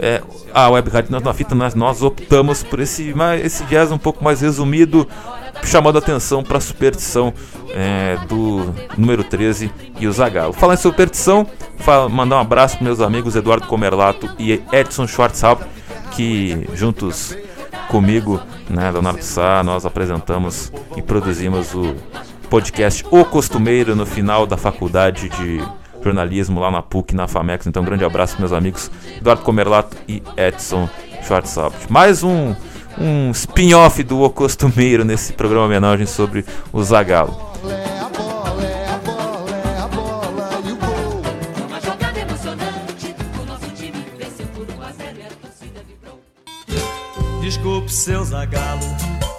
é, 0.00 0.22
a 0.52 0.68
Web 0.68 0.90
Rádio 0.90 1.20
na 1.20 1.34
Fita 1.34 1.54
nós, 1.54 1.74
nós 1.74 2.02
optamos 2.02 2.62
por 2.62 2.80
esse, 2.80 3.14
esse 3.42 3.64
jazz 3.64 3.90
um 3.90 3.98
pouco 3.98 4.22
mais 4.22 4.40
resumido, 4.40 5.06
chamando 5.64 5.96
a 5.96 5.98
atenção 5.98 6.42
para 6.42 6.58
a 6.58 6.60
superstição 6.60 7.32
é, 7.70 8.16
do 8.28 8.74
número 8.96 9.24
13 9.24 9.70
e 9.98 10.06
o 10.06 10.12
Zagallo. 10.12 10.52
Falar 10.52 10.74
em 10.74 10.78
superstição, 10.78 11.46
mandar 12.10 12.36
um 12.36 12.40
abraço 12.40 12.76
para 12.76 12.84
meus 12.84 13.00
amigos 13.00 13.36
Eduardo 13.36 13.66
Comerlato 13.66 14.28
e 14.38 14.62
Edson 14.72 15.06
Schwarzhaupt, 15.06 15.64
que 16.12 16.68
juntos 16.74 17.36
comigo, 17.88 18.40
né, 18.68 18.90
Leonardo 18.90 19.22
Sá, 19.22 19.62
nós 19.62 19.86
apresentamos 19.86 20.72
e 20.96 21.02
produzimos 21.02 21.74
o 21.74 21.94
podcast 22.50 23.04
O 23.10 23.24
Costumeiro 23.24 23.96
no 23.96 24.06
final 24.06 24.46
da 24.46 24.56
faculdade 24.56 25.28
de 25.28 25.62
jornalismo 26.06 26.60
lá 26.60 26.70
na 26.70 26.82
PUC, 26.82 27.14
na 27.14 27.26
FAMEX. 27.26 27.66
Então, 27.66 27.82
um 27.82 27.86
grande 27.86 28.04
abraço, 28.04 28.36
meus 28.38 28.52
amigos 28.52 28.90
Eduardo 29.18 29.42
Comerlato 29.42 29.96
e 30.08 30.22
Edson 30.36 30.88
Schwarzhaupt. 31.26 31.90
Mais 31.90 32.22
um, 32.22 32.54
um 32.98 33.30
spin-off 33.32 34.02
do 34.02 34.22
O 34.22 34.30
Costumeiro 34.30 35.04
nesse 35.04 35.32
programa 35.32 35.66
homenagem 35.66 36.06
sobre 36.06 36.44
o 36.72 36.82
Zagalo. 36.82 37.36
Desculpe, 47.42 47.92
seu 47.92 48.24
Zagalo. 48.24 48.80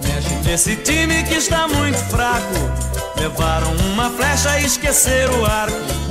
Mexe 0.01 0.49
nesse 0.49 0.75
time 0.77 1.23
que 1.23 1.36
está 1.36 1.67
muito 1.67 1.97
fraco. 1.97 2.53
Levaram 3.19 3.71
uma 3.91 4.10
flecha 4.10 4.60
e 4.60 4.65
esqueceram 4.65 5.41
o 5.41 5.45
arco. 5.45 6.07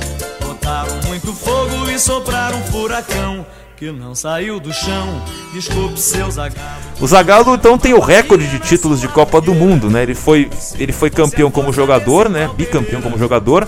Botaram 0.67 0.99
muito 1.07 1.33
fogo 1.33 1.89
e 1.89 1.97
sopraram 1.97 2.61
furacão 2.63 3.45
que 3.77 3.89
não 3.89 4.13
saiu 4.13 4.59
do 4.59 4.73
chão. 4.73 5.23
Desculpe 5.53 5.97
seu 5.97 6.29
Zagallo. 6.29 6.81
O 6.99 7.07
Zagallo 7.07 7.55
então 7.55 7.77
tem 7.77 7.93
o 7.93 8.01
recorde 8.01 8.45
de 8.47 8.59
títulos 8.59 8.99
de 8.99 9.07
Copa 9.07 9.39
do 9.39 9.55
Mundo, 9.55 9.89
né? 9.89 10.03
Ele 10.03 10.13
foi, 10.13 10.49
ele 10.77 10.91
foi 10.91 11.09
campeão 11.09 11.49
como 11.49 11.71
jogador, 11.71 12.27
né? 12.27 12.49
Bicampeão 12.57 13.01
como 13.01 13.17
jogador. 13.17 13.65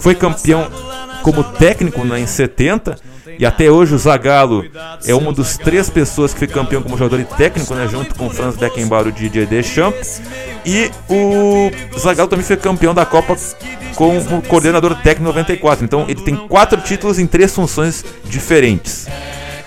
Foi 0.00 0.14
campeão 0.14 0.70
como 1.22 1.42
técnico 1.42 2.04
né, 2.04 2.20
em 2.20 2.26
70 2.26 2.96
e 3.38 3.44
até 3.44 3.70
hoje 3.70 3.94
o 3.94 3.98
Zagallo 3.98 4.64
é 5.04 5.14
uma 5.14 5.32
dos 5.32 5.56
três 5.56 5.90
pessoas 5.90 6.32
que 6.32 6.38
foi 6.38 6.48
campeão 6.48 6.82
como 6.82 6.96
jogador 6.96 7.20
e 7.20 7.24
técnico, 7.24 7.74
né, 7.74 7.88
junto 7.88 8.14
com 8.14 8.26
o 8.26 8.30
Franz 8.30 8.56
Beckenbauer 8.56 9.06
e 9.06 9.08
o 9.10 9.12
Didier 9.12 9.46
Deschamps. 9.46 10.22
E 10.64 10.90
o 11.08 11.70
Zagallo 11.98 12.28
também 12.28 12.44
foi 12.44 12.56
campeão 12.56 12.94
da 12.94 13.04
Copa 13.04 13.36
como 13.94 14.42
coordenador 14.42 14.94
técnico 14.96 15.24
94. 15.24 15.84
Então 15.84 16.04
ele 16.08 16.22
tem 16.22 16.36
quatro 16.36 16.80
títulos 16.80 17.18
em 17.18 17.26
três 17.26 17.54
funções 17.54 18.04
diferentes. 18.24 19.08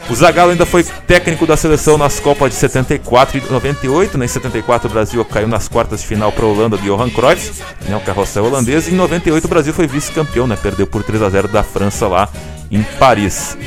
O 0.09 0.15
Zagallo 0.15 0.51
ainda 0.51 0.65
foi 0.65 0.83
técnico 0.83 1.45
da 1.45 1.55
seleção 1.55 1.97
nas 1.97 2.19
Copas 2.19 2.51
de 2.51 2.57
74 2.57 3.37
e 3.37 3.51
98. 3.51 4.17
Né? 4.17 4.25
Em 4.25 4.27
74 4.27 4.89
o 4.89 4.91
Brasil 4.91 5.23
caiu 5.23 5.47
nas 5.47 5.67
quartas 5.67 6.01
de 6.01 6.07
final 6.07 6.31
para 6.31 6.45
a 6.45 6.47
Holanda 6.47 6.77
de 6.77 6.83
Johan 6.83 7.09
Cruyff, 7.09 7.61
né? 7.87 7.95
o 7.95 8.01
carrossel 8.01 8.45
holandês. 8.45 8.87
E 8.87 8.91
em 8.91 8.95
98 8.95 9.45
o 9.45 9.47
Brasil 9.47 9.73
foi 9.73 9.87
vice-campeão, 9.87 10.47
né? 10.47 10.57
perdeu 10.61 10.85
por 10.87 11.03
3 11.03 11.21
a 11.21 11.29
0 11.29 11.47
da 11.47 11.63
França 11.63 12.07
lá 12.07 12.27
em 12.71 12.81
Paris. 12.83 13.57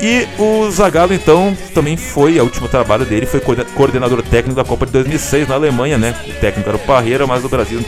E 0.00 0.28
o 0.38 0.70
Zagallo 0.70 1.12
então 1.12 1.56
também 1.74 1.96
foi, 1.96 2.38
o 2.38 2.44
último 2.44 2.68
trabalho 2.68 3.04
dele 3.04 3.26
foi 3.26 3.40
coordenador 3.74 4.22
técnico 4.22 4.54
da 4.54 4.64
Copa 4.64 4.86
de 4.86 4.92
2006 4.92 5.48
na 5.48 5.56
Alemanha, 5.56 5.98
né? 5.98 6.14
O 6.26 6.32
técnico 6.34 6.68
era 6.68 6.76
o 6.76 6.80
Parreira, 6.80 7.26
mas 7.26 7.44
o 7.44 7.48
Brasil 7.48 7.84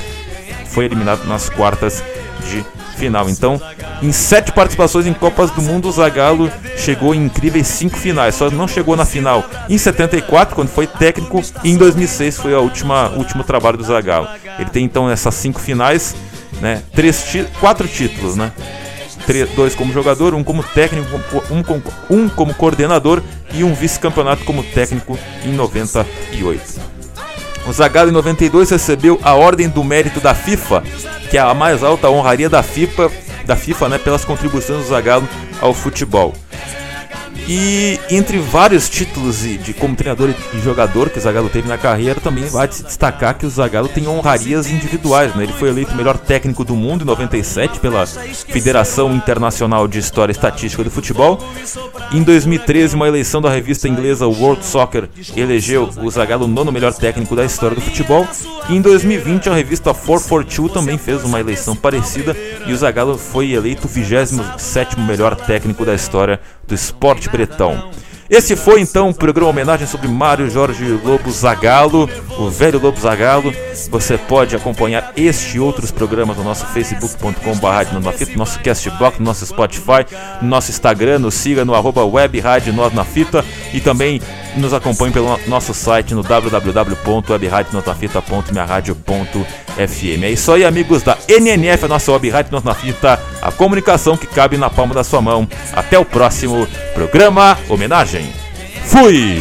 foi 0.67 0.87
eliminado 0.87 1.25
nas 1.27 1.49
quartas 1.49 2.03
de 2.51 2.65
final. 2.97 3.31
Então, 3.31 3.61
em 4.03 4.13
sete 4.13 4.53
participações 4.53 5.07
em 5.07 5.13
Copas 5.15 5.51
do 5.53 5.63
Mundo, 5.63 5.89
o 5.89 5.93
Zagallo 5.93 6.51
chegou 6.77 7.15
em 7.15 7.25
incríveis 7.25 7.67
cinco 7.69 7.97
finais. 7.97 8.35
Só 8.35 8.51
não 8.51 8.67
chegou 8.67 8.97
na 8.97 9.05
final 9.05 9.49
em 9.69 9.79
74, 9.79 10.55
quando 10.55 10.69
foi 10.69 10.87
técnico, 10.87 11.41
e 11.65 11.71
em 11.71 11.77
2006 11.77 12.39
foi 12.39 12.55
última 12.55 13.09
último 13.11 13.45
trabalho 13.45 13.79
do 13.79 13.85
Zagallo. 13.85 14.29
Ele 14.59 14.69
tem 14.71 14.85
então 14.85 15.09
essas 15.09 15.35
cinco 15.35 15.61
finais, 15.61 16.15
né? 16.61 16.83
Três, 16.93 17.25
quatro 17.59 17.87
títulos, 17.89 18.37
né? 18.37 18.53
Dois 19.55 19.75
como 19.75 19.93
jogador, 19.93 20.35
um 20.35 20.43
como 20.43 20.63
técnico, 20.63 21.21
um 21.51 21.63
como, 21.63 21.83
um 22.09 22.29
como 22.29 22.55
coordenador 22.55 23.23
e 23.53 23.63
um 23.63 23.75
vice-campeonato 23.75 24.45
como 24.45 24.63
técnico 24.63 25.19
em 25.45 25.53
98. 25.53 26.81
O 27.67 27.73
Zagallo 27.73 28.11
em 28.11 28.13
92 28.13 28.71
recebeu 28.71 29.21
a 29.23 29.35
Ordem 29.35 29.69
do 29.69 29.85
Mérito 29.85 30.21
da 30.21 30.35
FIFA, 30.35 30.83
que 31.31 31.37
é 31.37 31.41
a 31.41 31.55
mais 31.55 31.83
alta 31.83 32.09
honraria 32.09 32.49
da 32.49 32.63
FIFA, 32.63 33.11
da 33.45 33.55
FIFA, 33.55 33.89
né, 33.91 33.99
pelas 33.99 34.25
contribuições 34.25 34.85
do 34.85 34.89
Zagallo 34.89 35.29
ao 35.61 35.73
futebol. 35.75 36.35
E 37.53 37.99
entre 38.09 38.39
vários 38.39 38.89
títulos 38.89 39.43
de 39.43 39.75
como 39.75 39.97
treinador 39.97 40.33
e 40.55 40.61
jogador 40.61 41.11
que 41.11 41.19
o 41.19 41.21
Zagallo 41.21 41.49
teve 41.49 41.67
na 41.67 41.77
carreira, 41.77 42.21
também 42.21 42.45
vai 42.45 42.71
se 42.71 42.85
destacar 42.85 43.37
que 43.37 43.45
o 43.45 43.51
Zagallo 43.51 43.89
tem 43.89 44.07
honrarias 44.07 44.71
individuais. 44.71 45.35
Né? 45.35 45.43
Ele 45.43 45.53
foi 45.55 45.69
eleito 45.69 45.93
melhor 45.97 46.17
técnico 46.17 46.65
do 46.65 46.77
mundo 46.77 47.03
em 47.03 47.07
97 47.07 47.81
pela 47.81 48.07
Federação 48.07 49.13
Internacional 49.13 49.89
de 49.89 49.99
História 49.99 50.31
e 50.31 50.37
Estatística 50.37 50.85
do 50.85 50.93
Futebol. 50.93 51.41
Em 52.13 52.23
2013, 52.23 52.95
uma 52.95 53.09
eleição 53.09 53.43
da 53.43 53.51
revista 53.51 53.89
inglesa 53.89 54.29
World 54.29 54.65
Soccer 54.65 55.09
elegeu 55.35 55.91
o 56.01 56.09
Zagallo 56.09 56.47
nono 56.47 56.71
melhor 56.71 56.95
técnico 56.95 57.35
da 57.35 57.45
história 57.45 57.75
do 57.75 57.81
futebol. 57.81 58.29
E 58.69 58.77
em 58.77 58.81
2020, 58.81 59.51
a 59.51 59.55
revista 59.55 59.93
442 59.93 60.73
também 60.73 60.97
fez 60.97 61.25
uma 61.25 61.41
eleição 61.41 61.75
parecida 61.75 62.37
e 62.65 62.73
o 62.73 62.77
Zagallo 62.77 63.19
foi 63.19 63.51
eleito 63.51 63.89
o 63.89 63.91
27º 63.91 64.99
melhor 65.05 65.35
técnico 65.35 65.85
da 65.85 65.97
história 65.97 66.39
do 66.71 66.75
esporte 66.75 67.29
bretão. 67.41 67.91
Esse 68.29 68.55
foi 68.55 68.81
então 68.81 69.09
o 69.09 69.15
programa 69.15 69.51
homenagem 69.51 69.89
sobre 69.89 70.07
Mário 70.07 70.49
Jorge 70.49 70.85
Lobo 71.05 71.33
Zagalo, 71.33 72.09
o 72.39 72.49
velho 72.49 72.79
Lobo 72.79 73.01
Zagalo. 73.01 73.53
Você 73.91 74.17
pode 74.17 74.55
acompanhar 74.55 75.13
este 75.17 75.57
e 75.57 75.61
outros 75.61 75.91
programas 75.91 76.37
no 76.37 76.45
nosso 76.45 76.65
facebook.com.br, 76.67 77.93
no 77.93 78.01
nosso 78.37 78.61
castbox, 78.61 79.19
no 79.19 79.25
nosso 79.25 79.45
Spotify, 79.45 80.07
no 80.41 80.49
nosso 80.49 80.71
Instagram, 80.71 81.19
nos 81.19 81.35
siga 81.35 81.65
no 81.65 81.75
arroba 81.75 82.05
web 82.05 82.39
rádio 82.39 82.73
nós 82.73 82.93
na 82.93 83.05
fita 83.05 83.45
e 83.75 83.81
também 83.81 84.23
nos 84.57 84.73
acompanhe 84.73 85.13
pelo 85.13 85.37
nosso 85.49 85.75
site 85.75 86.15
no 86.15 86.23
www.webradionosnafita.minharadio.fm. 89.81 90.25
É 90.25 90.31
isso 90.31 90.53
aí, 90.53 90.65
amigos 90.65 91.03
da 91.03 91.17
NNF, 91.29 91.85
a 91.85 91.89
nossa 91.89 92.13
web 92.13 92.29
rádio 92.29 92.53
Nós 92.53 92.65
na 92.65 92.75
Fita, 92.75 93.21
a 93.41 93.53
comunicação 93.53 94.17
que 94.17 94.27
cabe 94.27 94.57
na 94.57 94.69
palma 94.69 94.95
da 94.95 95.05
sua 95.05 95.21
mão. 95.21 95.49
Até 95.73 95.99
o 95.99 96.05
próximo 96.05 96.67
programa 96.95 97.59
Homenagem. 97.69 98.33
Fui! 98.85 99.39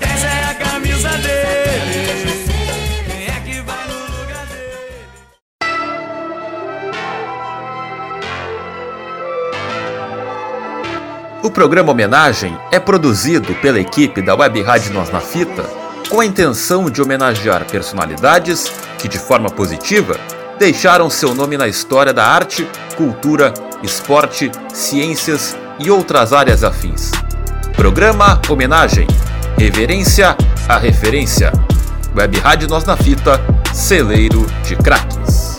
É 0.00 0.50
a 0.50 0.54
camisa 0.54 1.08
dele. 1.18 2.44
Quem 3.06 3.26
é? 3.26 3.64
O 11.42 11.50
programa 11.50 11.92
Homenagem 11.92 12.56
é 12.70 12.78
produzido 12.78 13.54
pela 13.56 13.80
equipe 13.80 14.22
da 14.22 14.34
Web 14.34 14.62
Rádio 14.62 14.94
Nós 14.94 15.10
na 15.10 15.20
Fita 15.20 15.83
com 16.08 16.20
a 16.20 16.26
intenção 16.26 16.90
de 16.90 17.02
homenagear 17.02 17.64
personalidades 17.66 18.72
que, 18.98 19.08
de 19.08 19.18
forma 19.18 19.50
positiva, 19.50 20.16
deixaram 20.58 21.10
seu 21.10 21.34
nome 21.34 21.56
na 21.56 21.68
história 21.68 22.12
da 22.12 22.26
arte, 22.26 22.68
cultura, 22.96 23.52
esporte, 23.82 24.50
ciências 24.72 25.56
e 25.78 25.90
outras 25.90 26.32
áreas 26.32 26.62
afins. 26.62 27.10
Programa 27.76 28.40
Homenagem 28.48 29.06
Reverência 29.58 30.36
à 30.68 30.78
Referência. 30.78 31.52
Web 32.14 32.38
Rádio 32.38 32.68
Nós 32.68 32.84
na 32.84 32.96
Fita, 32.96 33.40
celeiro 33.72 34.46
de 34.64 34.76
craques. 34.76 35.58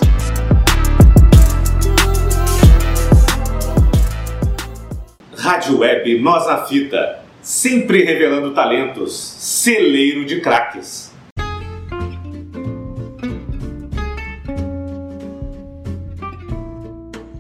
Rádio 5.38 5.80
Web 5.80 6.20
Nós 6.22 6.48
na 6.48 6.64
Fita, 6.66 7.25
sempre 7.46 8.04
revelando 8.04 8.56
talentos, 8.56 9.14
celeiro 9.14 10.26
de 10.26 10.42
craques. 10.42 11.12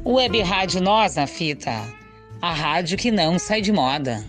Web 0.05 0.39
Rádio 0.43 0.79
Nós 0.79 1.15
na 1.15 1.25
Fita. 1.25 1.71
A 2.39 2.53
rádio 2.53 2.99
que 2.99 3.09
não 3.09 3.39
sai 3.39 3.61
de 3.61 3.71
moda. 3.71 4.23